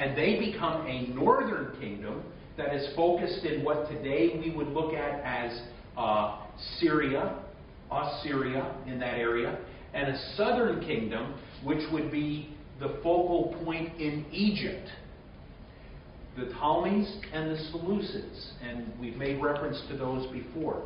And 0.00 0.16
they 0.16 0.38
become 0.38 0.86
a 0.86 1.08
northern 1.08 1.78
kingdom 1.78 2.22
that 2.56 2.74
is 2.74 2.88
focused 2.96 3.44
in 3.44 3.62
what 3.62 3.86
today 3.90 4.30
we 4.38 4.50
would 4.50 4.68
look 4.68 4.94
at 4.94 5.20
as 5.22 5.60
uh, 5.96 6.40
Syria, 6.78 7.38
Assyria 7.92 8.76
in 8.86 8.98
that 8.98 9.18
area, 9.18 9.58
and 9.92 10.08
a 10.08 10.34
southern 10.36 10.80
kingdom 10.80 11.34
which 11.64 11.82
would 11.92 12.10
be 12.10 12.56
the 12.80 12.98
focal 13.02 13.54
point 13.62 14.00
in 14.00 14.24
Egypt. 14.32 14.88
The 16.38 16.46
Ptolemies 16.54 17.20
and 17.34 17.50
the 17.50 17.56
Seleucids, 17.70 18.52
and 18.62 18.90
we've 18.98 19.16
made 19.16 19.42
reference 19.42 19.82
to 19.90 19.98
those 19.98 20.26
before. 20.32 20.82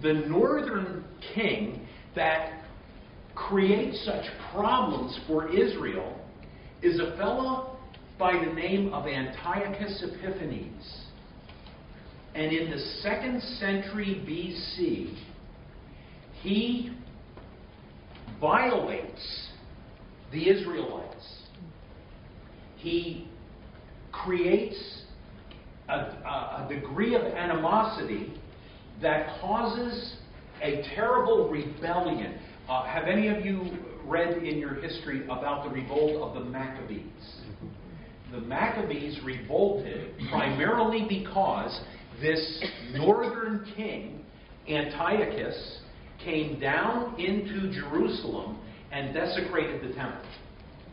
The 0.00 0.12
northern 0.12 1.04
king 1.34 1.88
that 2.14 2.62
creates 3.34 4.04
such 4.04 4.24
problems 4.52 5.18
for 5.26 5.48
Israel 5.48 6.16
is 6.82 7.00
a 7.00 7.16
fellow 7.16 7.67
by 8.18 8.32
the 8.32 8.52
name 8.52 8.92
of 8.92 9.06
Antiochus 9.06 10.02
Epiphanes. 10.02 11.04
And 12.34 12.52
in 12.52 12.70
the 12.70 12.78
second 13.02 13.40
century 13.60 14.22
BC, 14.26 15.16
he 16.42 16.96
violates 18.40 19.48
the 20.32 20.48
Israelites. 20.48 21.44
He 22.76 23.28
creates 24.12 25.02
a, 25.88 25.94
a, 25.94 26.66
degree 26.68 27.14
of 27.14 27.22
animosity 27.22 28.34
that 29.00 29.40
causes 29.40 30.16
a 30.62 30.82
terrible 30.94 31.48
rebellion. 31.48 32.38
Uh, 32.68 32.84
have 32.84 33.04
any 33.04 33.28
of 33.28 33.44
you 33.44 33.78
read 34.04 34.42
in 34.42 34.58
your 34.58 34.74
history 34.74 35.24
about 35.24 35.64
the 35.64 35.70
revolt 35.70 36.22
of 36.22 36.34
the 36.34 36.50
Maccabees? 36.50 36.87
Maccabees 38.48 39.18
revolted 39.24 40.12
primarily 40.30 41.06
because 41.08 41.80
this 42.20 42.64
northern 42.92 43.66
king, 43.76 44.24
Antiochus, 44.68 45.80
came 46.24 46.58
down 46.58 47.18
into 47.20 47.70
Jerusalem 47.72 48.58
and 48.90 49.14
desecrated 49.14 49.82
the 49.82 49.94
temple. 49.94 50.24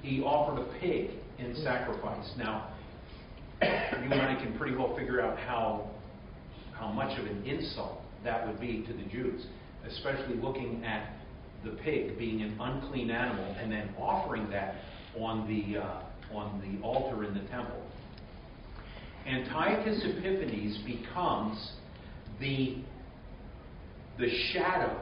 He 0.01 0.21
offered 0.21 0.61
a 0.61 0.79
pig 0.79 1.11
in 1.39 1.55
sacrifice. 1.63 2.31
Now, 2.37 2.73
you 3.61 4.11
and 4.11 4.21
I 4.21 4.35
can 4.35 4.57
pretty 4.57 4.75
well 4.75 4.95
figure 4.95 5.21
out 5.21 5.37
how, 5.39 5.89
how 6.73 6.91
much 6.91 7.17
of 7.17 7.25
an 7.25 7.43
insult 7.45 8.01
that 8.23 8.45
would 8.45 8.59
be 8.59 8.83
to 8.85 8.93
the 8.93 9.03
Jews, 9.03 9.45
especially 9.87 10.35
looking 10.35 10.83
at 10.83 11.13
the 11.63 11.71
pig 11.71 12.17
being 12.19 12.41
an 12.41 12.57
unclean 12.59 13.09
animal 13.09 13.55
and 13.59 13.71
then 13.71 13.89
offering 13.97 14.49
that 14.51 14.75
on 15.17 15.47
the, 15.47 15.79
uh, 15.79 16.01
on 16.33 16.61
the 16.61 16.85
altar 16.85 17.23
in 17.23 17.33
the 17.33 17.43
temple. 17.49 17.81
Antiochus 19.25 20.03
Epiphanes 20.03 20.77
becomes 20.85 21.71
the, 22.39 22.77
the 24.19 24.29
shadow 24.53 25.01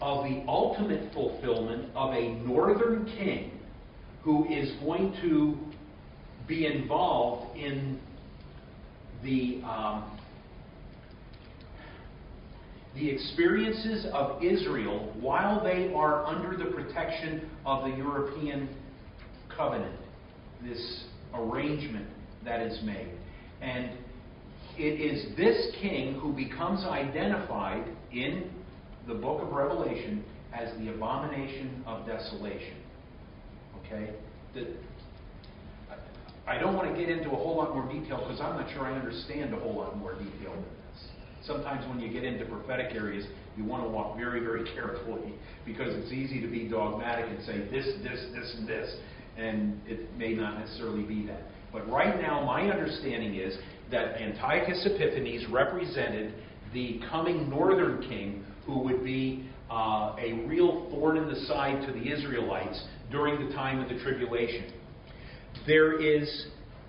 of 0.00 0.24
the 0.24 0.44
ultimate 0.46 1.12
fulfillment 1.12 1.90
of 1.94 2.14
a 2.14 2.34
northern 2.44 3.04
king 3.18 3.52
who 4.22 4.46
is 4.46 4.72
going 4.80 5.12
to 5.20 5.56
be 6.46 6.66
involved 6.66 7.56
in 7.56 8.00
the 9.22 9.60
um, 9.64 10.18
the 12.94 13.08
experiences 13.08 14.06
of 14.12 14.42
Israel 14.42 15.14
while 15.20 15.62
they 15.62 15.92
are 15.94 16.26
under 16.26 16.56
the 16.56 16.70
protection 16.72 17.48
of 17.64 17.84
the 17.84 17.96
European 17.96 18.68
covenant, 19.58 19.94
this 20.64 21.04
arrangement 21.34 22.06
that 22.44 22.62
is 22.62 22.80
made. 22.82 23.12
And 23.60 23.90
it 24.78 25.00
is 25.00 25.36
this 25.36 25.74
king 25.82 26.14
who 26.14 26.32
becomes 26.32 26.84
identified 26.84 27.84
in 28.12 28.50
the 29.06 29.14
book 29.14 29.42
of 29.42 29.52
Revelation 29.52 30.24
as 30.54 30.70
the 30.78 30.94
abomination 30.94 31.82
of 31.86 32.06
desolation. 32.06 32.76
Okay? 33.84 34.10
The, 34.54 34.68
I 36.46 36.56
don't 36.58 36.74
want 36.74 36.94
to 36.94 36.98
get 36.98 37.10
into 37.10 37.30
a 37.30 37.36
whole 37.36 37.56
lot 37.56 37.74
more 37.74 37.86
detail 37.92 38.24
because 38.26 38.40
I'm 38.40 38.56
not 38.56 38.72
sure 38.72 38.86
I 38.86 38.94
understand 38.94 39.52
a 39.52 39.58
whole 39.58 39.76
lot 39.76 39.98
more 39.98 40.12
detail 40.12 40.52
than 40.52 40.62
this. 40.62 41.04
Sometimes 41.42 41.86
when 41.88 42.00
you 42.00 42.10
get 42.10 42.24
into 42.24 42.46
prophetic 42.46 42.94
areas, 42.94 43.26
you 43.56 43.64
want 43.64 43.82
to 43.82 43.88
walk 43.88 44.16
very, 44.16 44.40
very 44.40 44.64
carefully 44.74 45.34
because 45.66 45.94
it's 45.94 46.12
easy 46.12 46.40
to 46.40 46.48
be 46.48 46.68
dogmatic 46.68 47.26
and 47.26 47.44
say 47.44 47.58
this, 47.70 47.86
this, 48.02 48.24
this, 48.32 48.54
and 48.56 48.66
this, 48.66 48.96
and 49.38 49.80
it 49.86 50.16
may 50.16 50.34
not 50.34 50.58
necessarily 50.58 51.02
be 51.02 51.26
that. 51.26 51.42
But 51.72 51.88
right 51.88 52.20
now, 52.20 52.44
my 52.44 52.70
understanding 52.70 53.36
is 53.36 53.56
that 53.90 54.20
Antiochus 54.20 54.86
Epiphanes 54.86 55.46
represented 55.50 56.34
the 56.72 57.00
coming 57.10 57.48
northern 57.48 58.02
king 58.02 58.44
who 58.66 58.80
would 58.80 59.04
be 59.04 59.48
uh, 59.70 60.16
a 60.18 60.44
real 60.46 60.88
thorn 60.90 61.16
in 61.16 61.28
the 61.28 61.40
side 61.46 61.86
to 61.86 61.92
the 61.92 62.12
Israelites 62.12 62.82
during 63.10 63.46
the 63.46 63.54
time 63.54 63.80
of 63.80 63.88
the 63.88 64.02
tribulation. 64.02 64.72
There 65.66 66.00
is 66.00 66.46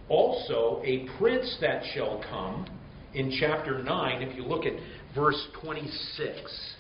also 0.08 0.82
a 0.84 1.08
prince 1.18 1.58
that 1.62 1.84
shall 1.94 2.24
come 2.30 2.66
in 3.14 3.36
chapter 3.40 3.84
9. 3.84 4.22
If 4.22 4.36
you 4.36 4.44
look 4.44 4.66
at 4.66 4.74
verse 5.16 5.48
26 5.62 6.76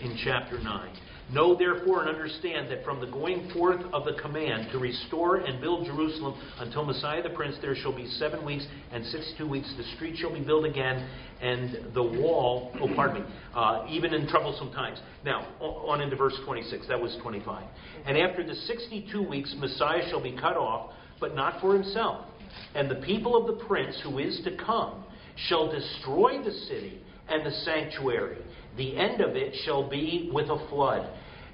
in 0.00 0.18
chapter 0.24 0.58
9. 0.58 0.96
Know 1.32 1.56
therefore 1.56 2.00
and 2.00 2.10
understand 2.10 2.70
that 2.70 2.84
from 2.84 3.00
the 3.00 3.06
going 3.06 3.50
forth 3.54 3.80
of 3.94 4.04
the 4.04 4.20
command 4.20 4.70
to 4.72 4.78
restore 4.78 5.38
and 5.38 5.62
build 5.62 5.86
Jerusalem 5.86 6.38
until 6.58 6.84
Messiah 6.84 7.22
the 7.22 7.30
Prince, 7.30 7.56
there 7.62 7.74
shall 7.74 7.96
be 7.96 8.06
seven 8.18 8.44
weeks 8.44 8.66
and 8.92 9.02
sixty-two 9.06 9.48
weeks. 9.48 9.72
The 9.78 9.96
street 9.96 10.16
shall 10.18 10.32
be 10.32 10.40
built 10.40 10.66
again, 10.66 11.08
and 11.40 11.94
the 11.94 12.02
wall, 12.02 12.76
oh, 12.80 12.94
pardon 12.94 13.22
me, 13.22 13.28
uh, 13.54 13.86
even 13.88 14.12
in 14.12 14.28
troublesome 14.28 14.72
times. 14.72 14.98
Now, 15.24 15.46
on 15.60 16.02
into 16.02 16.16
verse 16.16 16.38
26. 16.44 16.88
That 16.88 17.00
was 17.00 17.16
25. 17.22 17.64
And 18.04 18.18
after 18.18 18.46
the 18.46 18.54
62 18.54 19.22
weeks, 19.26 19.54
Messiah 19.58 20.02
shall 20.10 20.22
be 20.22 20.32
cut 20.32 20.58
off, 20.58 20.92
but 21.18 21.34
not 21.34 21.62
for 21.62 21.72
himself. 21.72 22.26
And 22.74 22.90
the 22.90 22.96
people 23.06 23.36
of 23.36 23.46
the 23.46 23.64
prince 23.64 23.98
who 24.04 24.18
is 24.18 24.38
to 24.44 24.54
come 24.58 25.04
shall 25.48 25.72
destroy 25.72 26.42
the 26.44 26.52
city 26.52 27.00
and 27.28 27.46
the 27.46 27.52
sanctuary. 27.64 28.36
The 28.76 28.96
end 28.96 29.20
of 29.20 29.36
it 29.36 29.54
shall 29.64 29.88
be 29.88 30.30
with 30.32 30.48
a 30.48 30.66
flood. 30.68 31.08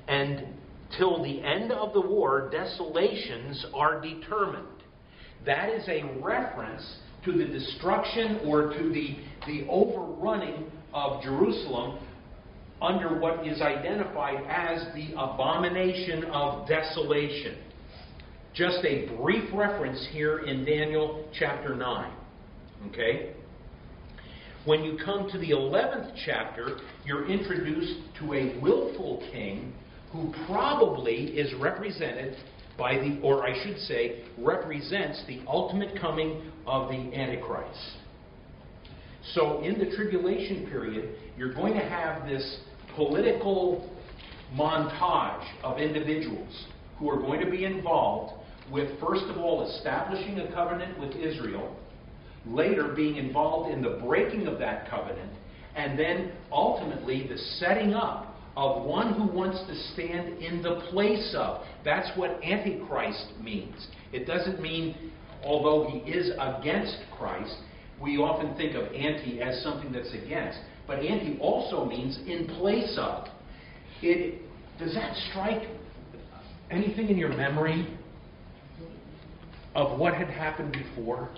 And 0.07 0.47
till 0.97 1.23
the 1.23 1.43
end 1.43 1.73
of 1.73 1.93
the 1.93 2.01
war, 2.01 2.49
desolations 2.51 3.67
are 3.75 4.01
determined. 4.01 4.67
That 5.45 5.71
is 5.71 5.87
a 5.89 6.05
reference 6.21 6.99
to 7.25 7.33
the 7.33 7.45
destruction 7.45 8.41
or 8.45 8.73
to 8.73 8.89
the, 8.93 9.17
the 9.47 9.67
overrunning 9.69 10.71
of 10.95 11.23
Jerusalem 11.23 11.99
under 12.81 13.19
what 13.19 13.47
is 13.47 13.61
identified 13.61 14.45
as 14.49 14.87
the 14.95 15.13
abomination 15.13 16.25
of 16.27 16.69
desolation. 16.69 17.59
Just 18.55 18.85
a 18.85 19.09
brief 19.17 19.45
reference 19.53 20.07
here 20.13 20.41
in 20.41 20.65
Daniel 20.65 21.29
chapter 21.39 21.75
9. 21.75 22.13
Okay? 22.91 23.35
When 24.65 24.85
you 24.85 24.99
come 25.05 25.29
to 25.31 25.39
the 25.39 25.51
11th 25.51 26.13
chapter, 26.27 26.79
you're 27.05 27.29
introduced 27.29 28.01
to 28.21 28.35
a 28.35 28.59
willful 28.61 29.27
king 29.33 29.73
who 30.13 30.33
probably 30.47 31.39
is 31.39 31.53
represented 31.61 32.37
by 32.77 32.95
the, 32.95 33.21
or 33.23 33.47
I 33.47 33.63
should 33.65 33.79
say, 33.81 34.25
represents 34.39 35.23
the 35.27 35.41
ultimate 35.47 35.99
coming 36.01 36.51
of 36.67 36.89
the 36.89 36.97
Antichrist. 36.97 37.99
So 39.35 39.63
in 39.63 39.79
the 39.79 39.95
tribulation 39.97 40.67
period, 40.67 41.17
you're 41.37 41.53
going 41.53 41.75
to 41.75 41.85
have 41.85 42.27
this 42.27 42.61
political 42.95 43.91
montage 44.55 45.47
of 45.63 45.79
individuals 45.79 46.67
who 46.99 47.11
are 47.11 47.19
going 47.19 47.41
to 47.45 47.51
be 47.51 47.65
involved 47.65 48.35
with, 48.71 48.99
first 49.01 49.25
of 49.25 49.37
all, 49.39 49.69
establishing 49.69 50.41
a 50.41 50.53
covenant 50.53 50.99
with 50.99 51.13
Israel, 51.13 51.77
later 52.49 52.93
being 52.95 53.17
involved 53.17 53.71
in 53.71 53.83
the 53.83 54.01
breaking 54.05 54.47
of 54.47 54.59
that 54.59 54.89
covenant, 54.89 55.33
and 55.77 55.99
then 55.99 56.33
ultimately 56.51 57.27
the 57.29 57.37
setting 57.59 57.95
up 57.95 58.35
of 58.57 58.85
one 58.85 59.15
who 59.15 59.27
wants 59.37 59.59
to 59.69 59.93
stand 59.93 60.43
in 60.43 60.63
the 60.63 60.81
place 60.91 61.33
of. 61.37 61.65
That's 61.85 62.11
what 62.19 62.43
Antichrist 62.43 63.35
means. 63.41 63.87
It 64.13 64.27
doesn't 64.27 64.61
mean, 64.61 65.13
although 65.45 65.89
he 65.89 65.99
is 66.11 66.33
against 66.41 66.97
Christ, 67.17 67.55
we 68.03 68.17
often 68.17 68.57
think 68.57 68.75
of 68.75 68.93
anti 68.93 69.41
as 69.41 69.63
something 69.63 69.93
that's 69.93 70.13
against. 70.13 70.59
But 70.89 71.01
anti 71.01 71.39
also 71.39 71.85
means 71.85 72.19
in 72.27 72.47
place 72.47 72.97
of. 72.99 73.29
It, 74.03 74.43
does 74.79 74.95
that 74.95 75.15
strike 75.31 75.69
anything 76.71 77.09
in 77.11 77.17
your 77.17 77.29
memory 77.37 77.97
of 79.75 79.99
what 79.99 80.15
had 80.15 80.29
happened 80.29 80.73
before? 80.73 81.31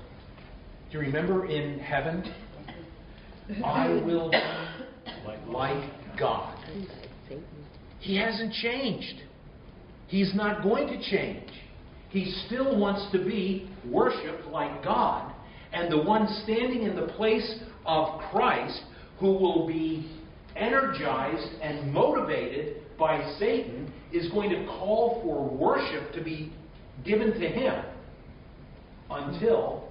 Do 0.90 0.98
you 0.98 1.04
remember 1.04 1.46
in 1.46 1.78
heaven? 1.78 2.34
I 3.64 3.88
will 3.88 4.30
be 4.30 4.38
like 5.52 5.88
God. 6.18 6.58
He 8.00 8.16
hasn't 8.16 8.52
changed. 8.54 9.22
He's 10.08 10.34
not 10.34 10.64
going 10.64 10.88
to 10.88 11.00
change. 11.10 11.48
He 12.08 12.34
still 12.46 12.76
wants 12.76 13.12
to 13.12 13.18
be 13.18 13.70
worshiped 13.88 14.46
like 14.46 14.82
God. 14.82 15.32
And 15.72 15.92
the 15.92 16.02
one 16.02 16.26
standing 16.42 16.82
in 16.82 16.96
the 16.96 17.06
place 17.12 17.60
of 17.86 18.20
Christ 18.32 18.82
who 19.20 19.26
will 19.26 19.68
be 19.68 20.10
energized 20.56 21.52
and 21.62 21.92
motivated 21.92 22.78
by 22.98 23.36
Satan 23.38 23.92
is 24.12 24.28
going 24.32 24.50
to 24.50 24.66
call 24.66 25.20
for 25.22 25.48
worship 25.48 26.12
to 26.14 26.24
be 26.24 26.52
given 27.04 27.32
to 27.34 27.48
him 27.48 27.84
until 29.08 29.89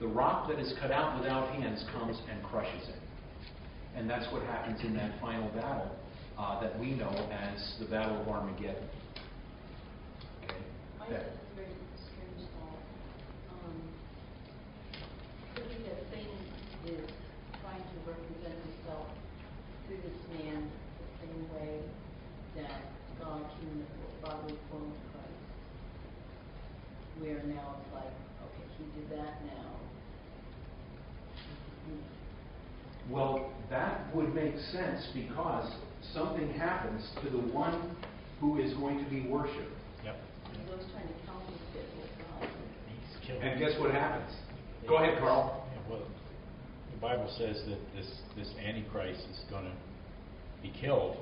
the 0.00 0.08
rock 0.08 0.48
that 0.48 0.58
is 0.58 0.72
cut 0.80 0.90
out 0.90 1.18
without 1.20 1.48
hands 1.54 1.84
comes 1.92 2.16
and 2.30 2.42
crushes 2.42 2.88
it. 2.88 2.96
And 3.94 4.08
that's 4.08 4.30
what 4.32 4.42
happens 4.44 4.80
in 4.82 4.94
that 4.96 5.20
final 5.20 5.48
battle 5.50 5.90
uh, 6.38 6.60
that 6.60 6.78
we 6.80 6.92
know 6.92 7.10
as 7.30 7.74
the 7.78 7.84
Battle 7.84 8.20
of 8.22 8.28
Armageddon. 8.28 8.88
Okay? 10.44 10.56
I 11.00 11.10
That- 11.10 11.32
very 11.54 11.76
strange 12.00 12.48
thought. 12.56 12.80
Um, 13.52 13.76
that 15.84 15.98
Satan 16.08 16.40
is 16.86 17.04
trying 17.60 17.82
to 17.82 17.96
represent 18.08 18.56
himself 18.64 19.06
through 19.86 20.00
this 20.00 20.20
man 20.38 20.64
the 20.64 21.26
same 21.26 21.44
way 21.52 21.82
that 22.56 22.80
God 23.20 23.42
came 23.60 23.68
in 23.68 23.84
the 23.84 24.26
bodily 24.26 24.56
form 24.70 24.84
of 24.88 24.96
Christ. 25.12 25.44
Where 27.20 27.42
now 27.42 27.76
it's 27.82 27.92
like, 27.92 28.14
okay, 28.48 28.64
he 28.78 28.84
did 28.98 29.10
that 29.18 29.44
now. 29.44 29.79
Well, 33.10 33.50
that 33.70 34.14
would 34.14 34.34
make 34.34 34.54
sense 34.72 35.08
because 35.14 35.70
something 36.14 36.50
happens 36.54 37.06
to 37.22 37.30
the 37.30 37.38
one 37.38 37.96
who 38.40 38.58
is 38.60 38.72
going 38.74 39.02
to 39.04 39.10
be 39.10 39.22
worshipped. 39.28 39.74
Yep. 40.04 40.16
He 40.52 40.70
was 40.70 40.84
trying 40.92 41.08
to 41.08 41.14
counterfeit 41.26 41.86
what 41.98 42.08
God 42.40 42.48
He's 42.88 43.26
killed. 43.26 43.42
And 43.42 43.58
guess 43.58 43.78
what 43.78 43.90
happens? 43.90 44.30
Go 44.88 44.96
ahead, 44.96 45.18
Carl. 45.18 45.66
Yeah, 45.74 45.90
Well, 45.90 46.02
the 46.92 47.00
Bible 47.00 47.28
says 47.36 47.60
that 47.68 47.78
this, 47.94 48.06
this 48.36 48.48
Antichrist 48.64 49.20
is 49.30 49.40
going 49.50 49.64
to 49.64 49.72
be 50.62 50.72
killed, 50.80 51.16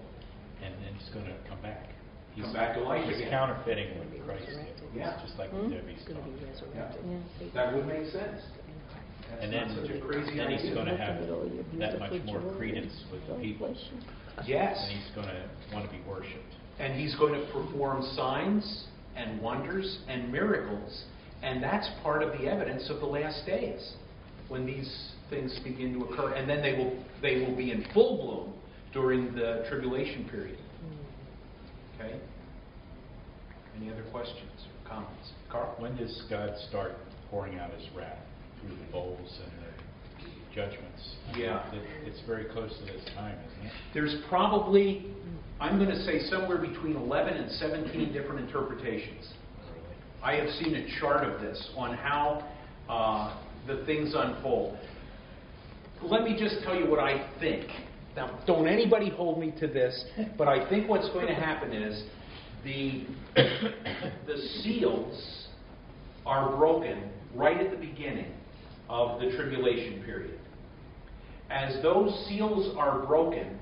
and 0.62 0.74
then 0.84 0.94
he's 0.94 1.08
going 1.14 1.26
to 1.26 1.34
come 1.48 1.60
back. 1.62 1.88
He's- 2.34 2.44
Come 2.46 2.54
back 2.54 2.74
to 2.76 2.82
life 2.82 3.02
He's 3.08 3.16
again. 3.16 3.30
counterfeiting 3.30 3.98
what 3.98 4.06
Christ 4.24 4.46
did. 4.46 4.70
Yeah. 4.94 5.18
Just 5.26 5.36
like 5.38 5.50
Hmm? 5.50 5.70
Debbie's 5.74 5.98
Gonna 6.06 6.20
be 6.22 6.38
talking. 6.38 6.46
resurrected. 6.46 7.02
Yeah. 7.42 7.48
That 7.54 7.74
would 7.74 7.86
make 7.86 8.06
sense. 8.12 8.42
And 9.40 9.52
then, 9.52 9.76
such 9.80 9.90
a 9.90 10.00
crazy 10.00 10.36
then 10.36 10.50
he's 10.50 10.74
going 10.74 10.86
to 10.86 10.96
have 10.96 11.20
that 11.78 11.98
much 11.98 12.24
more 12.24 12.40
credence 12.56 12.92
with 13.12 13.26
the 13.28 13.34
people. 13.34 13.74
Yes. 14.46 14.76
And 14.80 14.98
he's 14.98 15.14
going 15.14 15.28
to 15.28 15.74
want 15.74 15.86
to 15.86 15.96
be 15.96 16.02
worshipped. 16.08 16.54
And 16.78 16.98
he's 16.98 17.14
going 17.16 17.34
to 17.34 17.46
perform 17.52 18.02
signs 18.14 18.86
and 19.16 19.40
wonders 19.40 19.98
and 20.08 20.32
miracles. 20.32 21.04
And 21.42 21.62
that's 21.62 21.88
part 22.02 22.22
of 22.22 22.32
the 22.38 22.48
evidence 22.48 22.90
of 22.90 23.00
the 23.00 23.06
last 23.06 23.46
days 23.46 23.94
when 24.48 24.66
these 24.66 25.12
things 25.30 25.58
begin 25.62 25.94
to 25.94 26.06
occur. 26.06 26.34
And 26.34 26.48
then 26.48 26.62
they 26.62 26.72
will, 26.72 27.04
they 27.22 27.40
will 27.46 27.56
be 27.56 27.70
in 27.70 27.84
full 27.92 28.16
bloom 28.16 28.54
during 28.92 29.34
the 29.34 29.66
tribulation 29.68 30.28
period. 30.28 30.58
Okay? 31.94 32.18
Any 33.76 33.90
other 33.90 34.04
questions 34.10 34.50
or 34.66 34.88
comments? 34.88 35.32
Carl? 35.50 35.74
When 35.78 35.96
does 35.96 36.24
God 36.28 36.54
start 36.68 36.92
pouring 37.30 37.58
out 37.58 37.70
his 37.72 37.86
wrath 37.94 38.18
through 38.68 38.76
the 38.86 38.92
bowls 38.92 39.40
and 39.42 39.52
the 40.24 40.54
judgments? 40.54 41.14
Yeah. 41.36 41.62
It- 41.74 41.82
It's 42.06 42.20
very 42.26 42.44
close 42.44 42.76
to 42.78 42.84
this 42.84 43.04
time, 43.14 43.36
isn't 43.52 43.66
it? 43.66 43.72
There's 43.94 44.16
probably, 44.28 45.06
I'm 45.60 45.76
going 45.78 45.90
to 45.90 46.02
say 46.04 46.20
somewhere 46.30 46.58
between 46.58 46.96
11 46.96 47.34
and 47.34 47.50
17 47.52 48.12
different 48.12 48.40
interpretations. 48.40 49.28
I 50.22 50.34
have 50.34 50.48
seen 50.50 50.74
a 50.74 50.98
chart 51.00 51.24
of 51.24 51.40
this 51.40 51.70
on 51.76 51.94
how 51.96 52.44
uh, 52.88 53.36
the 53.66 53.84
things 53.86 54.14
unfold. 54.16 54.76
Let 56.02 56.22
me 56.24 56.36
just 56.38 56.62
tell 56.64 56.74
you 56.74 56.88
what 56.90 56.98
I 57.00 57.28
think. 57.40 57.66
Now, 58.16 58.40
don't 58.46 58.66
anybody 58.66 59.10
hold 59.10 59.38
me 59.38 59.52
to 59.60 59.66
this, 59.68 60.04
but 60.36 60.48
I 60.48 60.68
think 60.68 60.88
what's 60.88 61.08
going 61.10 61.26
to 61.28 61.34
happen 61.34 61.72
is 61.72 62.02
the, 62.64 63.04
the 64.26 64.36
seals 64.62 65.46
are 66.26 66.56
broken 66.56 67.10
right 67.34 67.58
at 67.60 67.70
the 67.70 67.76
beginning 67.76 68.32
of 68.88 69.20
the 69.20 69.30
tribulation 69.36 70.02
period. 70.04 70.38
As 71.50 71.82
those 71.82 72.26
seals 72.28 72.74
are 72.76 73.06
broken, 73.06 73.58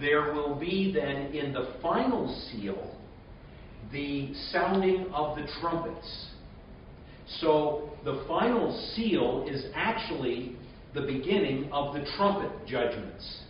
there 0.00 0.32
will 0.32 0.54
be 0.56 0.92
then 0.92 1.34
in 1.34 1.52
the 1.52 1.74
final 1.80 2.28
seal 2.50 2.96
the 3.92 4.34
sounding 4.50 5.06
of 5.12 5.36
the 5.36 5.46
trumpets. 5.60 6.28
So 7.40 7.90
the 8.04 8.24
final 8.26 8.72
seal 8.94 9.46
is 9.48 9.66
actually 9.74 10.56
the 10.94 11.02
beginning 11.02 11.70
of 11.72 11.94
the 11.94 12.04
trumpet 12.16 12.66
judgments. 12.66 13.42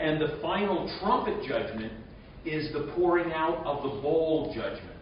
And 0.00 0.20
the 0.20 0.38
final 0.42 0.90
trumpet 1.00 1.46
judgment 1.48 1.92
is 2.44 2.72
the 2.72 2.92
pouring 2.94 3.32
out 3.32 3.64
of 3.64 3.82
the 3.82 4.00
bowl 4.00 4.52
judgments. 4.54 4.92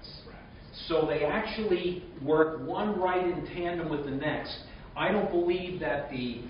So 0.87 1.07
they 1.07 1.25
actually 1.25 2.05
work 2.23 2.67
one 2.67 3.01
right 3.01 3.25
in 3.25 3.47
tandem 3.47 3.91
with 3.91 4.05
the 4.05 4.11
next. 4.11 4.57
I 5.01 5.11
don't 5.11 5.31
believe 5.31 5.81
that 5.81 6.11
the, 6.11 6.43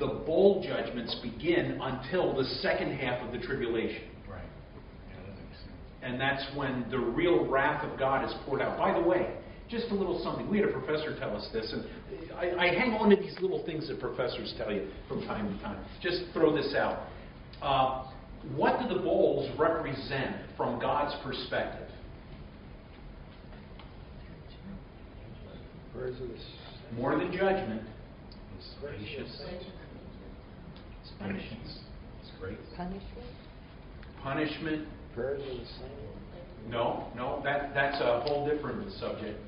the 0.00 0.08
bowl 0.08 0.60
judgments 0.66 1.14
begin 1.22 1.78
until 1.80 2.34
the 2.34 2.42
second 2.60 2.96
half 2.98 3.24
of 3.24 3.30
the 3.30 3.38
tribulation. 3.38 4.02
Right. 4.28 4.42
Yeah, 5.08 5.20
that 5.24 5.36
makes 5.36 5.58
sense. 5.60 5.70
And 6.02 6.20
that's 6.20 6.44
when 6.56 6.84
the 6.90 6.98
real 6.98 7.46
wrath 7.46 7.84
of 7.84 7.96
God 8.00 8.24
is 8.24 8.34
poured 8.44 8.60
out. 8.60 8.76
By 8.76 8.92
the 8.92 9.08
way, 9.08 9.36
just 9.70 9.86
a 9.90 9.94
little 9.94 10.20
something. 10.24 10.50
We 10.50 10.58
had 10.58 10.68
a 10.68 10.72
professor 10.72 11.16
tell 11.20 11.36
us 11.36 11.48
this, 11.52 11.72
and 11.72 11.86
I, 12.34 12.66
I 12.66 12.74
hang 12.74 12.94
on 12.94 13.08
to 13.10 13.16
these 13.16 13.36
little 13.40 13.64
things 13.64 13.86
that 13.86 14.00
professors 14.00 14.52
tell 14.58 14.72
you 14.72 14.88
from 15.06 15.20
time 15.22 15.56
to 15.56 15.62
time. 15.62 15.82
Just 16.02 16.24
throw 16.32 16.54
this 16.54 16.74
out. 16.74 17.06
Uh, 17.62 18.10
what 18.56 18.80
do 18.80 18.92
the 18.92 19.00
bowls 19.00 19.48
represent 19.56 20.34
from 20.56 20.80
God's 20.80 21.14
perspective? 21.22 21.88
Prayers 25.94 26.20
of 26.20 26.28
the 26.28 26.34
s- 26.34 26.40
More 26.96 27.16
than 27.18 27.32
judgment, 27.32 27.82
It's 28.58 28.68
patience, 28.82 29.40
it's 31.02 31.10
patience, 31.18 31.78
it's 32.20 32.30
grace. 32.38 32.56
Punishment? 32.76 33.26
punishment. 34.22 34.88
prayers 35.14 35.40
of 35.42 35.48
the 35.48 35.64
saints. 35.64 35.72
No, 36.68 37.08
no, 37.16 37.40
that, 37.44 37.74
that's 37.74 38.00
a 38.00 38.20
whole 38.20 38.46
different 38.48 38.92
subject. 38.92 39.38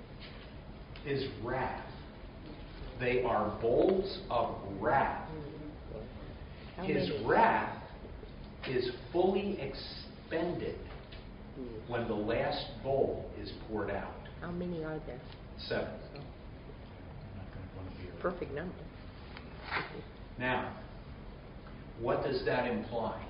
Is 1.06 1.28
wrath. 1.42 1.84
They 2.98 3.22
are 3.22 3.56
bowls 3.60 4.20
of 4.30 4.56
wrath. 4.80 5.28
How 6.76 6.84
His 6.84 7.08
many? 7.10 7.24
wrath 7.26 7.82
is 8.68 8.90
fully 9.12 9.58
expended 9.60 10.76
when 11.88 12.08
the 12.08 12.14
last 12.14 12.64
bowl 12.82 13.30
is 13.40 13.52
poured 13.68 13.90
out. 13.90 14.14
How 14.40 14.50
many 14.50 14.82
are 14.82 14.98
there? 15.06 15.20
Seven. 15.68 15.86
So, 16.14 16.18
I'm 16.18 17.36
not 17.36 17.46
going 17.54 17.68
to 17.68 17.76
want 17.76 17.90
to 17.90 18.02
be 18.02 18.08
around. 18.08 18.13
Perfect 18.24 18.54
number. 18.54 18.72
Now, 20.38 20.72
what 22.00 22.24
does 22.24 22.42
that 22.46 22.66
imply? 22.66 23.22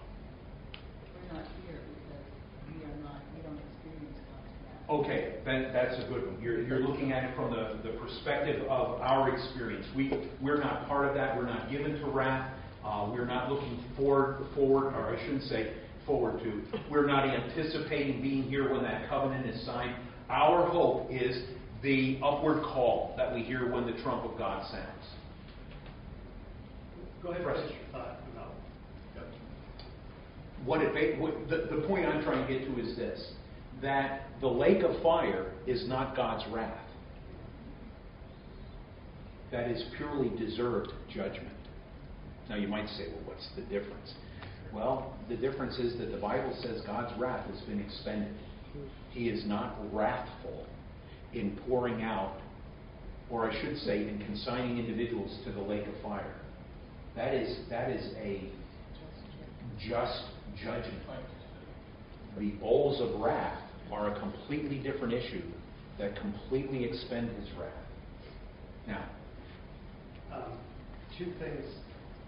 We're 1.17 1.37
not 1.37 1.49
here 1.67 1.81
because 2.07 2.23
we 2.69 2.85
are 2.85 3.03
not, 3.03 3.21
we 3.35 3.43
don't 3.43 3.59
experience 3.59 4.21
God's 4.31 4.47
wrath. 4.63 5.01
Okay, 5.01 5.35
then 5.45 5.73
that's 5.73 5.97
a 5.97 6.07
good 6.07 6.25
one. 6.25 6.41
You're, 6.41 6.63
you're 6.63 6.79
looking 6.79 7.11
at 7.11 7.25
it 7.25 7.35
from 7.35 7.51
the, 7.51 7.81
the 7.83 7.99
perspective 7.99 8.63
of 8.69 9.01
our 9.01 9.37
experience. 9.37 9.85
We, 9.97 10.31
we're 10.41 10.61
not 10.61 10.87
part 10.87 11.09
of 11.09 11.17
that. 11.17 11.37
We're 11.37 11.47
not 11.47 11.69
given 11.73 11.99
to 11.99 12.07
wrath. 12.07 12.55
Uh, 12.85 13.11
we're 13.11 13.27
not 13.27 13.51
looking 13.51 13.83
forward, 13.97 14.47
forward, 14.55 14.95
or 14.95 15.17
I 15.17 15.21
shouldn't 15.25 15.43
say 15.43 15.73
forward 16.07 16.39
to. 16.45 16.63
We're 16.89 17.09
not 17.09 17.25
anticipating 17.25 18.23
being 18.23 18.45
here 18.45 18.73
when 18.73 18.85
that 18.85 19.09
covenant 19.09 19.45
is 19.45 19.67
signed. 19.67 19.97
Our 20.31 20.69
hope 20.69 21.11
is 21.11 21.43
the 21.85 22.19
upward 22.23 22.63
call 22.65 23.15
that 23.19 23.33
we 23.33 23.43
hear 23.43 23.71
when 23.71 23.85
the 23.87 23.93
trump 24.03 24.25
of 24.25 24.37
God 24.39 24.67
sounds. 24.71 25.07
Go 27.23 27.31
ahead, 27.31 27.45
Right. 27.47 27.57
your 27.57 27.75
thought, 27.93 28.19
and 29.15 30.67
What 30.67 30.81
it, 30.81 31.21
what, 31.21 31.49
the, 31.51 31.77
the 31.77 31.87
point 31.87 32.07
I'm 32.07 32.25
trying 32.25 32.47
to 32.47 32.53
get 32.53 32.67
to 32.67 32.81
is 32.81 32.97
this, 32.97 33.33
that 33.83 34.23
the 34.41 34.49
lake 34.49 34.83
of 34.83 35.03
fire 35.03 35.53
is 35.67 35.87
not 35.87 36.17
God's 36.17 36.51
wrath. 36.51 36.81
That 39.53 39.71
is 39.71 39.85
purely 39.99 40.31
deserved 40.39 40.91
judgment. 41.13 41.55
Now 42.49 42.57
you 42.57 42.67
might 42.67 42.89
say, 42.89 43.09
well, 43.09 43.27
what's 43.27 43.49
the 43.57 43.63
difference? 43.63 44.15
Well, 44.73 45.15
the 45.29 45.37
difference 45.37 45.79
is 45.79 45.99
that 45.99 46.11
the 46.11 46.19
Bible 46.19 46.57
says 46.63 46.81
God's 46.87 47.19
wrath 47.21 47.49
has 47.51 47.61
been 47.63 47.81
expended. 47.81 48.35
He 49.11 49.29
is 49.29 49.45
not 49.47 49.77
wrathful 49.93 50.67
in 51.35 51.59
pouring 51.67 52.03
out, 52.03 52.37
or 53.31 53.51
I 53.51 53.61
should 53.61 53.79
say, 53.79 54.09
in 54.09 54.23
consigning 54.27 54.79
individuals 54.79 55.37
to 55.45 55.53
the 55.53 55.61
lake 55.61 55.87
of 55.87 56.03
fire. 56.03 56.35
That 57.17 57.35
is, 57.35 57.59
that 57.71 57.91
is 57.91 58.15
a 58.17 58.51
just 59.89 60.25
judgment. 60.63 61.03
The 62.39 62.51
bowls 62.61 63.01
of 63.01 63.21
wrath 63.21 63.61
are 63.93 64.15
a 64.15 64.19
completely 64.19 64.79
different 64.79 65.15
issue 65.15 65.43
that 65.99 66.19
completely 66.21 66.85
expend 66.85 67.31
his 67.39 67.49
wrath. 67.59 67.73
Now, 68.87 69.05
um, 70.33 70.59
two 71.17 71.27
things 71.39 71.65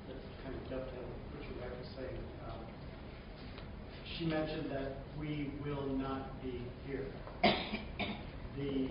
that 0.06 0.16
kind 0.44 0.54
of 0.54 0.70
dovetail 0.70 1.02
with 1.02 1.40
what 1.40 1.56
Rebecca 1.56 1.74
was 1.80 1.88
saying. 1.96 2.18
Um, 2.46 2.60
She 4.16 4.26
mentioned 4.26 4.70
that 4.70 4.98
we 5.18 5.52
will 5.64 5.86
not 5.86 6.40
be 6.42 6.62
here. 6.86 7.06
The, 8.56 8.88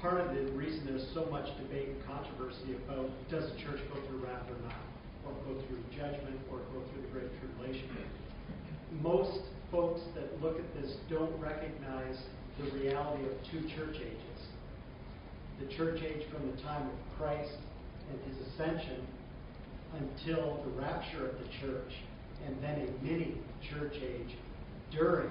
part 0.00 0.20
of 0.20 0.34
the 0.34 0.50
reason 0.52 0.86
there's 0.86 1.06
so 1.14 1.26
much 1.26 1.46
debate 1.62 1.88
and 1.88 2.04
controversy 2.04 2.74
about 2.84 3.08
does 3.30 3.50
the 3.52 3.56
church 3.62 3.78
go 3.92 4.00
through 4.08 4.26
wrath 4.26 4.42
or 4.50 4.58
not, 4.66 4.82
or 5.24 5.32
go 5.46 5.60
through 5.66 5.78
judgment, 5.94 6.40
or 6.50 6.58
go 6.74 6.82
through 6.90 7.02
the 7.02 7.08
Great 7.08 7.30
Tribulation. 7.38 7.88
Most 9.00 9.46
folks 9.70 10.00
that 10.14 10.42
look 10.42 10.58
at 10.58 10.74
this 10.74 10.96
don't 11.08 11.32
recognize 11.40 12.18
the 12.58 12.70
reality 12.76 13.24
of 13.24 13.32
two 13.50 13.60
church 13.76 13.96
ages. 13.96 14.40
The 15.60 15.66
church 15.76 16.02
age 16.02 16.26
from 16.32 16.50
the 16.50 16.62
time 16.62 16.88
of 16.88 17.18
Christ 17.18 17.54
and 18.10 18.20
his 18.26 18.48
ascension 18.48 19.06
until 19.94 20.62
the 20.64 20.80
rapture 20.80 21.30
of 21.30 21.38
the 21.38 21.48
church, 21.60 21.92
and 22.46 22.60
then 22.62 22.88
a 22.88 23.04
mini 23.04 23.34
church 23.70 23.94
age 23.94 24.36
during 24.90 25.30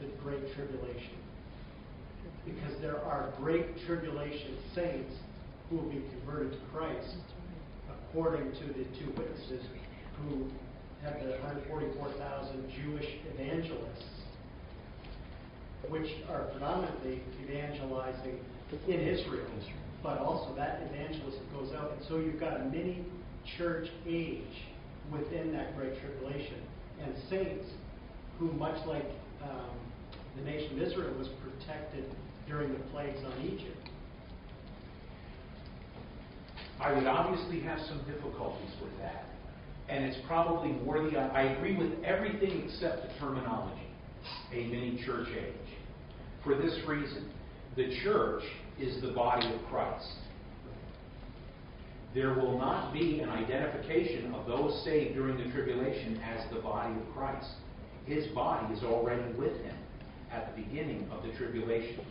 the 0.00 0.06
Great 0.22 0.54
Tribulation. 0.54 1.16
Because 2.44 2.80
there 2.80 2.98
are 2.98 3.32
Great 3.38 3.66
Tribulation 3.86 4.56
saints 4.74 5.14
who 5.68 5.76
will 5.76 5.90
be 5.90 6.02
converted 6.18 6.52
to 6.52 6.58
Christ, 6.72 7.16
according 8.10 8.52
to 8.52 8.66
the 8.68 8.84
two 8.98 9.10
witnesses 9.16 9.64
who 10.20 10.46
have 11.02 11.20
the 11.22 11.30
144,000 11.30 12.70
Jewish 12.82 13.06
evangelists, 13.34 14.04
which 15.88 16.10
are 16.30 16.44
predominantly 16.52 17.20
evangelizing 17.42 18.38
in 18.88 19.00
Israel, 19.00 19.46
but 20.02 20.18
also 20.18 20.54
that 20.54 20.82
evangelism 20.82 21.42
goes 21.52 21.72
out. 21.74 21.92
And 21.92 22.06
so 22.08 22.18
you've 22.18 22.40
got 22.40 22.60
a 22.60 22.64
mini 22.64 23.04
church 23.58 23.88
age 24.06 24.64
within 25.12 25.52
that 25.52 25.76
Great 25.76 26.00
Tribulation. 26.00 26.60
And 27.02 27.14
saints 27.28 27.66
who, 28.38 28.52
much 28.52 28.84
like 28.86 29.06
um, 29.42 29.70
the 30.36 30.42
nation 30.42 30.80
of 30.80 30.86
Israel, 30.86 31.14
was 31.18 31.28
protected 31.42 32.04
during 32.48 32.72
the 32.72 32.80
plagues 32.90 33.18
on 33.24 33.40
Egypt. 33.42 33.88
I 36.80 36.92
would 36.92 37.06
obviously 37.06 37.60
have 37.60 37.78
some 37.88 37.98
difficulties 38.04 38.70
with 38.82 38.96
that. 38.98 39.24
And 39.88 40.04
it's 40.04 40.18
probably 40.26 40.72
worthy 40.84 41.10
the, 41.10 41.20
I 41.20 41.42
agree 41.42 41.76
with 41.76 42.02
everything 42.04 42.68
except 42.68 43.02
the 43.02 43.18
terminology, 43.18 43.86
a 44.52 44.66
mini 44.66 45.02
church 45.04 45.28
age. 45.28 45.76
For 46.42 46.56
this 46.56 46.78
reason, 46.86 47.30
the 47.76 47.94
church 48.02 48.42
is 48.78 49.00
the 49.02 49.12
body 49.12 49.46
of 49.52 49.60
Christ. 49.70 50.12
There 52.14 52.34
will 52.34 52.58
not 52.58 52.92
be 52.92 53.20
an 53.20 53.28
identification 53.28 54.32
of 54.34 54.46
those 54.46 54.82
saved 54.84 55.14
during 55.14 55.36
the 55.36 55.52
tribulation 55.52 56.20
as 56.22 56.48
the 56.52 56.60
body 56.60 56.94
of 56.94 57.14
Christ. 57.14 57.48
His 58.06 58.26
body 58.28 58.72
is 58.74 58.84
already 58.84 59.32
with 59.34 59.56
him 59.62 59.74
at 60.34 60.54
the 60.54 60.62
beginning 60.62 61.08
of 61.10 61.22
the 61.22 61.32
tribulation. 61.38 62.04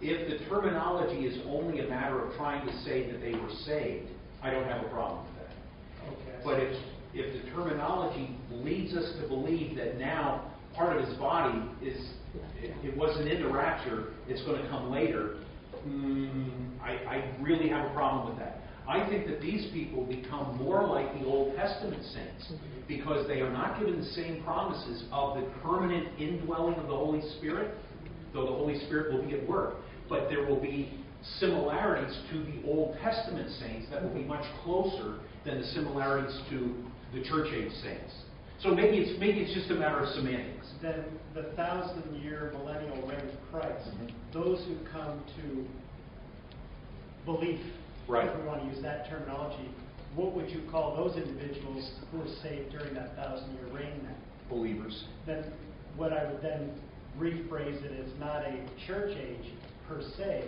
If 0.00 0.30
the 0.30 0.44
terminology 0.48 1.26
is 1.26 1.38
only 1.46 1.80
a 1.80 1.88
matter 1.88 2.24
of 2.24 2.34
trying 2.36 2.66
to 2.66 2.72
say 2.82 3.10
that 3.10 3.20
they 3.20 3.32
were 3.32 3.50
saved, 3.66 4.08
I 4.42 4.50
don't 4.50 4.64
have 4.64 4.84
a 4.84 4.88
problem 4.88 5.26
with 5.26 5.34
that. 5.36 5.52
Okay. 6.08 6.42
But 6.42 6.60
if, 6.60 6.76
if 7.12 7.44
the 7.44 7.50
terminology 7.50 8.34
leads 8.50 8.94
us 8.94 9.12
to 9.20 9.28
believe 9.28 9.76
that 9.76 9.98
now 9.98 10.50
part 10.74 10.96
of 10.96 11.06
his 11.06 11.16
body 11.18 11.62
is, 11.82 11.98
it, 12.56 12.74
it 12.82 12.96
wasn't 12.96 13.28
in 13.28 13.42
the 13.42 13.48
rapture, 13.48 14.14
it's 14.26 14.42
going 14.44 14.62
to 14.62 14.68
come 14.68 14.90
later, 14.90 15.36
mm, 15.86 16.80
I, 16.80 16.92
I 16.92 17.34
really 17.42 17.68
have 17.68 17.90
a 17.90 17.92
problem 17.92 18.30
with 18.30 18.38
that. 18.38 18.62
I 18.88 19.08
think 19.08 19.26
that 19.26 19.40
these 19.40 19.70
people 19.72 20.04
become 20.04 20.56
more 20.56 20.86
like 20.86 21.12
the 21.18 21.24
Old 21.26 21.54
Testament 21.56 22.02
saints 22.12 22.52
because 22.88 23.26
they 23.28 23.40
are 23.40 23.52
not 23.52 23.78
given 23.78 24.00
the 24.00 24.06
same 24.08 24.42
promises 24.42 25.04
of 25.12 25.36
the 25.36 25.48
permanent 25.62 26.08
indwelling 26.18 26.74
of 26.74 26.88
the 26.88 26.96
Holy 26.96 27.22
Spirit, 27.38 27.74
though 28.32 28.46
the 28.46 28.52
Holy 28.52 28.78
Spirit 28.86 29.12
will 29.12 29.22
be 29.22 29.34
at 29.34 29.48
work. 29.48 29.76
But 30.08 30.28
there 30.28 30.44
will 30.44 30.60
be 30.60 30.92
similarities 31.38 32.18
to 32.32 32.38
the 32.42 32.66
Old 32.66 32.96
Testament 33.02 33.50
saints 33.60 33.86
that 33.90 34.02
will 34.02 34.14
be 34.14 34.24
much 34.24 34.44
closer 34.64 35.18
than 35.44 35.60
the 35.60 35.66
similarities 35.68 36.36
to 36.50 36.74
the 37.14 37.22
church 37.22 37.48
age 37.52 37.72
saints. 37.82 38.12
So 38.60 38.74
maybe 38.74 38.98
it's 38.98 39.18
maybe 39.18 39.40
it's 39.40 39.54
just 39.54 39.70
a 39.70 39.74
matter 39.74 40.00
of 40.00 40.08
semantics. 40.10 40.66
Then 40.82 41.04
the 41.34 41.44
thousand 41.56 42.14
year 42.22 42.52
millennial 42.54 42.96
reign 43.06 43.20
of 43.20 43.50
Christ, 43.50 43.88
Mhm. 43.88 44.10
those 44.32 44.64
who 44.66 44.76
come 44.92 45.22
to 45.40 45.66
belief, 47.24 47.60
Right. 48.10 48.26
if 48.28 48.36
we 48.36 48.42
want 48.44 48.62
to 48.62 48.66
use 48.66 48.82
that 48.82 49.08
terminology, 49.08 49.70
what 50.16 50.34
would 50.34 50.50
you 50.50 50.62
call 50.70 50.96
those 50.96 51.16
individuals 51.16 51.92
who 52.10 52.18
were 52.18 52.34
saved 52.42 52.72
during 52.72 52.92
that 52.94 53.14
thousand 53.14 53.52
year 53.54 53.66
reign 53.72 54.00
then? 54.02 54.16
Believers. 54.48 55.04
Then 55.26 55.44
what 55.96 56.12
I 56.12 56.24
would 56.24 56.42
then 56.42 56.72
rephrase 57.18 57.82
it 57.84 57.92
as 58.04 58.10
not 58.18 58.42
a 58.42 58.58
church 58.86 59.16
age 59.16 59.52
per 59.88 60.02
se, 60.16 60.44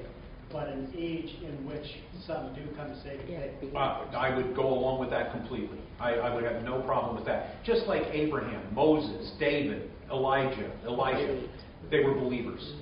but 0.50 0.68
an 0.68 0.92
age 0.96 1.36
in 1.42 1.64
which 1.64 1.86
some 2.26 2.52
do 2.54 2.62
come 2.76 2.88
to 2.88 3.02
save 3.02 3.20
Yeah, 3.28 3.46
faith. 3.60 3.74
Uh, 3.74 4.04
I 4.16 4.36
would 4.36 4.56
go 4.56 4.66
along 4.66 4.98
with 4.98 5.10
that 5.10 5.32
completely. 5.32 5.78
I, 6.00 6.14
I 6.14 6.34
would 6.34 6.44
have 6.44 6.64
no 6.64 6.82
problem 6.82 7.14
with 7.14 7.24
that. 7.26 7.64
Just 7.64 7.86
like 7.86 8.02
Abraham, 8.10 8.74
Moses, 8.74 9.32
David, 9.38 9.88
Elijah, 10.10 10.70
Elisha. 10.84 11.48
They 11.90 12.02
were 12.02 12.14
believers. 12.14 12.74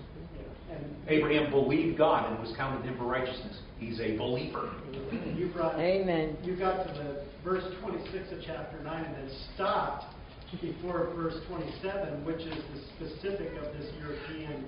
Yeah, 0.80 0.86
And 0.86 0.96
Abraham 1.08 1.50
believed 1.50 1.98
God 1.98 2.30
and 2.30 2.40
was 2.40 2.54
counted 2.56 2.82
to 2.82 2.88
him 2.88 2.98
for 2.98 3.04
righteousness. 3.04 3.58
He's 3.78 4.00
a 4.00 4.16
believer. 4.16 4.70
you 5.36 5.50
brought. 5.54 5.78
Amen. 5.78 6.36
You 6.42 6.56
got 6.56 6.86
to 6.86 6.92
the 6.92 7.24
verse 7.44 7.64
26 7.82 8.32
of 8.32 8.38
chapter 8.44 8.78
9 8.82 9.04
and 9.04 9.14
then 9.14 9.30
stopped 9.54 10.04
before 10.60 11.10
verse 11.14 11.36
27, 11.48 12.24
which 12.24 12.40
is 12.40 12.54
the 12.74 12.80
specific 13.08 13.52
of 13.56 13.72
this 13.78 13.86
European 14.00 14.64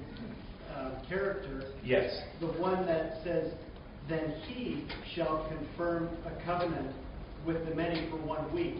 uh, 0.75 0.93
character. 1.09 1.65
Yes. 1.85 2.23
The 2.41 2.47
one 2.47 2.87
that 2.87 3.19
says, 3.25 3.53
Then 4.09 4.35
he 4.47 4.87
shall 5.15 5.49
confirm 5.49 6.09
a 6.25 6.45
covenant 6.45 6.95
with 7.47 7.67
the 7.69 7.75
many 7.75 8.09
for 8.11 8.17
one 8.17 8.53
week. 8.55 8.77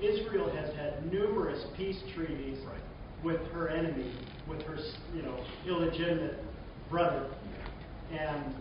Israel 0.00 0.50
has 0.54 0.74
had 0.76 1.10
numerous 1.12 1.64
peace 1.76 1.98
treaties 2.14 2.58
Right. 2.66 2.80
with 3.24 3.40
her 3.52 3.68
enemy, 3.68 4.12
with 4.48 4.62
her, 4.62 4.76
you 5.14 5.22
know, 5.22 5.42
illegitimate 5.66 6.38
brother. 6.92 7.26
And 8.12 8.54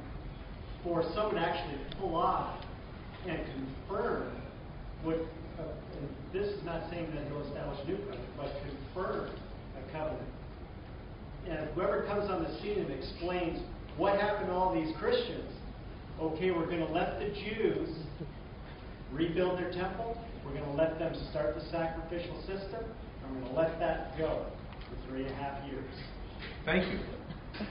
for 0.83 1.03
someone 1.13 1.35
to 1.35 1.41
actually 1.41 1.77
pull 1.99 2.15
off 2.15 2.63
and 3.27 3.39
confirm 3.53 4.31
what, 5.03 5.17
uh, 5.59 5.63
this 6.33 6.47
is 6.47 6.63
not 6.65 6.89
saying 6.89 7.13
that 7.13 7.27
he'll 7.27 7.45
establish 7.45 7.79
a 7.83 7.87
new 7.87 7.97
covenant, 7.97 8.29
but 8.37 8.51
confirm 8.65 9.29
a 9.77 9.91
covenant. 9.91 10.29
And 11.47 11.69
whoever 11.75 12.03
comes 12.03 12.31
on 12.31 12.43
the 12.43 12.61
scene 12.61 12.79
and 12.79 12.91
explains 12.91 13.59
what 13.97 14.19
happened 14.19 14.47
to 14.47 14.53
all 14.53 14.73
these 14.73 14.95
Christians, 14.97 15.51
okay, 16.19 16.51
we're 16.51 16.65
going 16.65 16.85
to 16.85 16.91
let 16.91 17.19
the 17.19 17.27
Jews 17.29 17.89
rebuild 19.11 19.59
their 19.59 19.71
temple, 19.71 20.17
we're 20.45 20.53
going 20.53 20.65
to 20.65 20.71
let 20.71 20.97
them 20.97 21.13
start 21.29 21.55
the 21.55 21.61
sacrificial 21.69 22.39
system, 22.41 22.85
and 23.23 23.35
we're 23.35 23.41
going 23.41 23.53
to 23.53 23.61
let 23.61 23.79
that 23.79 24.17
go 24.17 24.45
for 24.89 25.09
three 25.09 25.23
and 25.23 25.31
a 25.31 25.35
half 25.35 25.67
years. 25.69 25.91
Thank 26.65 26.91
you. 26.91 26.99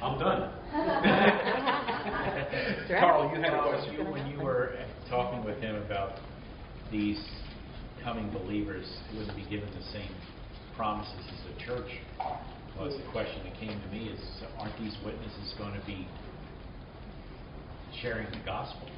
I'm 0.03 0.18
done. 0.18 0.51
Carl, 3.01 3.30
you 3.34 3.41
had 3.43 3.55
a 3.55 3.62
question. 3.62 3.95
you- 3.95 4.05
When 4.11 4.26
you 4.30 4.41
were 4.41 4.74
talking 5.09 5.45
with 5.45 5.59
him 5.61 5.76
about 5.76 6.18
these 6.91 7.20
coming 8.03 8.30
believers 8.30 8.86
wouldn't 9.14 9.36
be 9.36 9.45
given 9.51 9.68
the 9.76 9.84
same 9.93 10.11
promises 10.76 11.14
as 11.28 11.55
the 11.55 11.64
church, 11.64 11.91
was 12.78 12.97
the 12.97 13.11
question 13.12 13.43
that 13.45 13.55
came 13.61 13.78
to 13.80 13.88
me 13.88 14.09
is, 14.09 14.20
aren't 14.59 14.76
these 14.78 14.97
witnesses 15.05 15.55
going 15.59 15.78
to 15.78 15.86
be 15.86 16.07
sharing 18.01 18.26
the 18.30 18.41
gospel? 18.45 18.88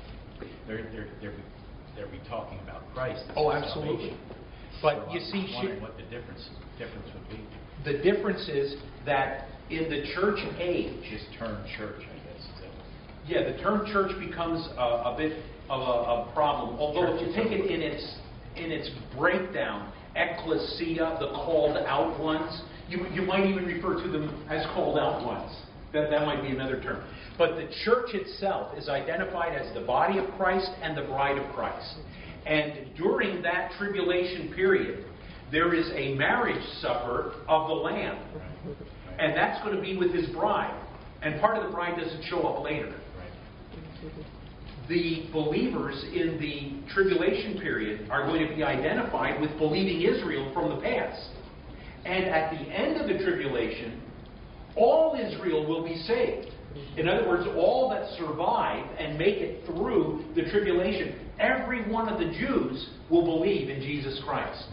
They're, 0.67 0.85
they're, 0.93 1.09
they're, 1.21 1.35
they'll 1.97 2.11
be 2.11 2.21
talking 2.29 2.59
about 2.61 2.83
Christ 2.95 3.25
Oh, 3.37 3.51
absolutely. 3.51 4.11
salvation. 4.11 4.19
But 4.81 5.13
you 5.13 5.21
see, 5.21 5.47
she- 5.47 5.55
wondering 5.55 5.83
what 5.83 5.97
the 5.97 6.05
difference, 6.05 6.49
difference 6.79 7.09
would 7.15 7.29
be. 7.29 7.45
The 7.85 7.99
difference 7.99 8.49
is 8.49 8.77
that 9.05 9.49
in 9.71 9.91
the 9.91 10.05
church 10.15 10.39
age, 10.59 10.95
Just 11.11 11.27
term 11.39 11.65
church, 11.77 12.03
I 12.03 12.15
guess, 12.27 12.43
is 12.43 12.61
that 12.61 12.71
yeah, 13.27 13.53
the 13.53 13.59
term 13.63 13.87
church 13.87 14.13
becomes 14.19 14.67
a, 14.77 15.13
a 15.13 15.15
bit 15.17 15.43
of 15.71 15.81
a, 15.81 16.29
a 16.29 16.33
problem. 16.35 16.79
Although 16.79 17.15
if 17.15 17.21
you 17.21 17.35
take 17.35 17.53
it 17.53 17.71
in 17.71 17.81
its 17.81 18.17
in 18.57 18.71
its 18.71 18.91
breakdown, 19.17 19.93
ecclesia, 20.17 21.17
the 21.21 21.29
called 21.29 21.77
out 21.77 22.19
ones, 22.21 22.63
you 22.89 23.07
you 23.13 23.23
might 23.23 23.47
even 23.47 23.65
refer 23.65 24.03
to 24.03 24.09
them 24.09 24.47
as 24.51 24.67
called 24.75 24.99
out 24.99 25.25
ones. 25.25 25.57
That 25.93 26.11
that 26.11 26.27
might 26.27 26.43
be 26.43 26.49
another 26.49 26.81
term. 26.83 27.05
But 27.39 27.57
the 27.57 27.69
church 27.85 28.15
itself 28.15 28.77
is 28.77 28.89
identified 28.89 29.55
as 29.55 29.73
the 29.75 29.83
body 29.83 30.19
of 30.19 30.31
Christ 30.37 30.71
and 30.83 30.97
the 30.97 31.03
bride 31.03 31.39
of 31.39 31.51
Christ. 31.55 31.97
And 32.47 32.95
during 32.97 33.43
that 33.43 33.73
tribulation 33.79 34.53
period, 34.55 35.05
there 35.51 35.75
is 35.75 35.91
a 35.95 36.15
marriage 36.15 36.65
supper 36.81 37.35
of 37.49 37.69
the 37.69 37.75
Lamb. 37.75 38.19
And 39.19 39.37
that's 39.37 39.63
going 39.63 39.77
to 39.77 39.83
be 39.83 39.97
with 39.97 40.13
his 40.13 40.27
bride. 40.31 40.79
And 41.23 41.41
part 41.41 41.57
of 41.57 41.65
the 41.65 41.71
bride 41.71 41.99
doesn't 42.01 42.25
show 42.25 42.43
up 42.43 42.65
later. 42.65 42.93
The 44.89 45.29
believers 45.33 46.03
in 46.13 46.39
the 46.41 46.93
tribulation 46.93 47.61
period 47.61 48.11
are 48.11 48.27
going 48.27 48.49
to 48.49 48.55
be 48.55 48.65
identified 48.65 49.41
with 49.41 49.57
believing 49.59 50.03
Israel 50.03 50.51
from 50.53 50.71
the 50.71 50.83
past. 50.83 51.31
And 52.05 52.25
at 52.25 52.51
the 52.51 52.69
end 52.69 53.01
of 53.01 53.07
the 53.07 53.23
tribulation, 53.25 54.03
all 54.75 55.15
Israel 55.15 55.67
will 55.67 55.85
be 55.85 55.97
saved. 55.99 56.52
In 56.97 57.09
other 57.09 57.29
words, 57.29 57.47
all 57.57 57.89
that 57.91 58.09
survive 58.19 58.85
and 58.99 59.19
make 59.19 59.37
it 59.39 59.65
through 59.67 60.25
the 60.35 60.43
tribulation, 60.51 61.29
every 61.39 61.89
one 61.91 62.09
of 62.09 62.19
the 62.19 62.27
Jews 62.27 62.91
will 63.11 63.25
believe 63.25 63.69
in 63.69 63.81
Jesus 63.81 64.21
Christ. 64.25 64.65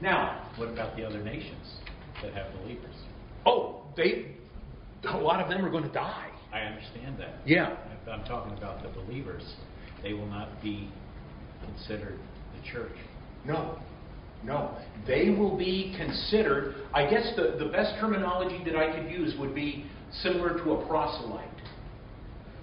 Now, 0.00 0.50
What 0.56 0.68
about 0.68 0.96
the 0.96 1.04
other 1.04 1.22
nations 1.22 1.76
that 2.22 2.32
have 2.34 2.46
believers? 2.62 2.94
oh, 3.46 3.82
they, 3.96 4.34
a 5.08 5.16
lot 5.16 5.40
of 5.40 5.48
them 5.48 5.64
are 5.64 5.70
going 5.70 5.84
to 5.84 5.92
die. 5.92 6.28
I 6.52 6.60
understand 6.60 7.18
that. 7.18 7.36
Yeah. 7.46 7.76
I'm 8.10 8.24
talking 8.24 8.56
about 8.56 8.82
the 8.82 8.88
believers, 8.88 9.42
they 10.02 10.12
will 10.12 10.26
not 10.26 10.62
be 10.62 10.90
considered 11.64 12.18
the 12.56 12.70
church. 12.70 12.96
No, 13.44 13.78
no. 14.44 14.76
They 15.06 15.30
will 15.30 15.56
be 15.56 15.94
considered, 15.98 16.74
I 16.94 17.08
guess 17.08 17.32
the, 17.36 17.56
the 17.62 17.70
best 17.70 17.94
terminology 18.00 18.62
that 18.64 18.76
I 18.76 18.96
could 18.96 19.10
use 19.10 19.34
would 19.38 19.54
be 19.54 19.84
similar 20.12 20.58
to 20.58 20.72
a 20.72 20.86
proselyte 20.86 21.48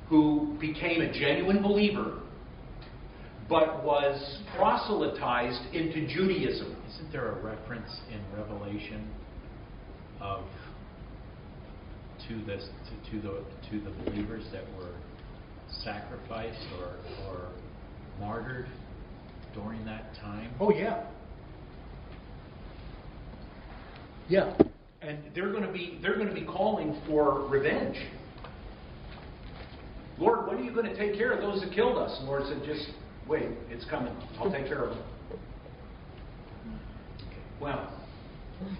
who 0.09 0.55
became 0.59 1.01
a 1.01 1.11
genuine 1.11 1.61
believer 1.61 2.19
but 3.47 3.83
was 3.83 4.39
proselytized 4.57 5.73
into 5.73 6.07
Judaism. 6.07 6.75
Isn't 6.89 7.11
there 7.11 7.31
a 7.31 7.41
reference 7.43 7.89
in 8.11 8.19
Revelation 8.37 9.07
of 10.19 10.43
to 12.27 12.43
this 12.45 12.67
to, 12.87 13.11
to 13.11 13.21
the 13.21 13.43
to 13.69 13.79
the 13.81 13.91
believers 14.03 14.43
that 14.51 14.63
were 14.77 14.95
sacrificed 15.83 16.65
or 16.79 16.95
or 17.27 17.49
martyred 18.19 18.67
during 19.53 19.85
that 19.85 20.15
time? 20.15 20.51
Oh, 20.59 20.71
yeah. 20.71 21.05
Yeah. 24.27 24.57
And 25.05 25.19
they're 25.35 25.51
going 25.51 25.63
to 25.63 25.71
be 25.71 25.99
they're 26.01 26.15
going 26.15 26.27
to 26.27 26.33
be 26.33 26.45
calling 26.45 26.99
for 27.07 27.47
revenge. 27.47 27.97
Lord, 30.17 30.47
when 30.47 30.57
are 30.57 30.61
you 30.63 30.73
going 30.73 30.87
to 30.87 30.97
take 30.97 31.15
care 31.17 31.31
of 31.31 31.41
those 31.41 31.61
that 31.61 31.73
killed 31.73 31.97
us? 31.97 32.15
And 32.19 32.27
Lord 32.27 32.43
said, 32.47 32.63
just 32.65 32.89
wait, 33.27 33.49
it's 33.69 33.85
coming. 33.85 34.15
I'll 34.39 34.51
take 34.51 34.65
care 34.65 34.83
of 34.83 34.95
them. 34.95 35.05
Well, 37.59 37.91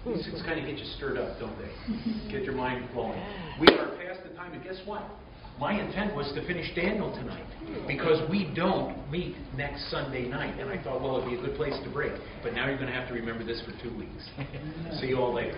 these 0.06 0.24
things 0.24 0.42
kind 0.42 0.58
of 0.58 0.66
get 0.66 0.78
you 0.78 0.84
stirred 0.96 1.18
up, 1.18 1.38
don't 1.38 1.54
they? 1.58 2.30
Get 2.32 2.44
your 2.44 2.54
mind 2.54 2.88
flowing. 2.92 3.22
We 3.60 3.68
are 3.68 3.88
past 3.96 4.20
the 4.22 4.34
time, 4.34 4.52
and 4.52 4.64
guess 4.64 4.80
what? 4.86 5.02
My 5.58 5.72
intent 5.80 6.14
was 6.14 6.30
to 6.34 6.46
finish 6.46 6.74
Daniel 6.74 7.10
tonight 7.14 7.46
because 7.86 8.28
we 8.28 8.52
don't 8.54 9.10
meet 9.10 9.36
next 9.56 9.90
Sunday 9.90 10.28
night. 10.28 10.60
And 10.60 10.68
I 10.68 10.82
thought, 10.82 11.00
well, 11.00 11.16
it'd 11.16 11.30
be 11.30 11.36
a 11.36 11.40
good 11.40 11.56
place 11.56 11.74
to 11.82 11.90
break. 11.90 12.12
But 12.42 12.52
now 12.52 12.66
you're 12.68 12.76
going 12.76 12.88
to 12.88 12.94
have 12.94 13.08
to 13.08 13.14
remember 13.14 13.42
this 13.42 13.62
for 13.64 13.72
two 13.82 13.96
weeks. 13.96 14.28
See 15.00 15.08
you 15.08 15.16
all 15.16 15.32
later. 15.32 15.56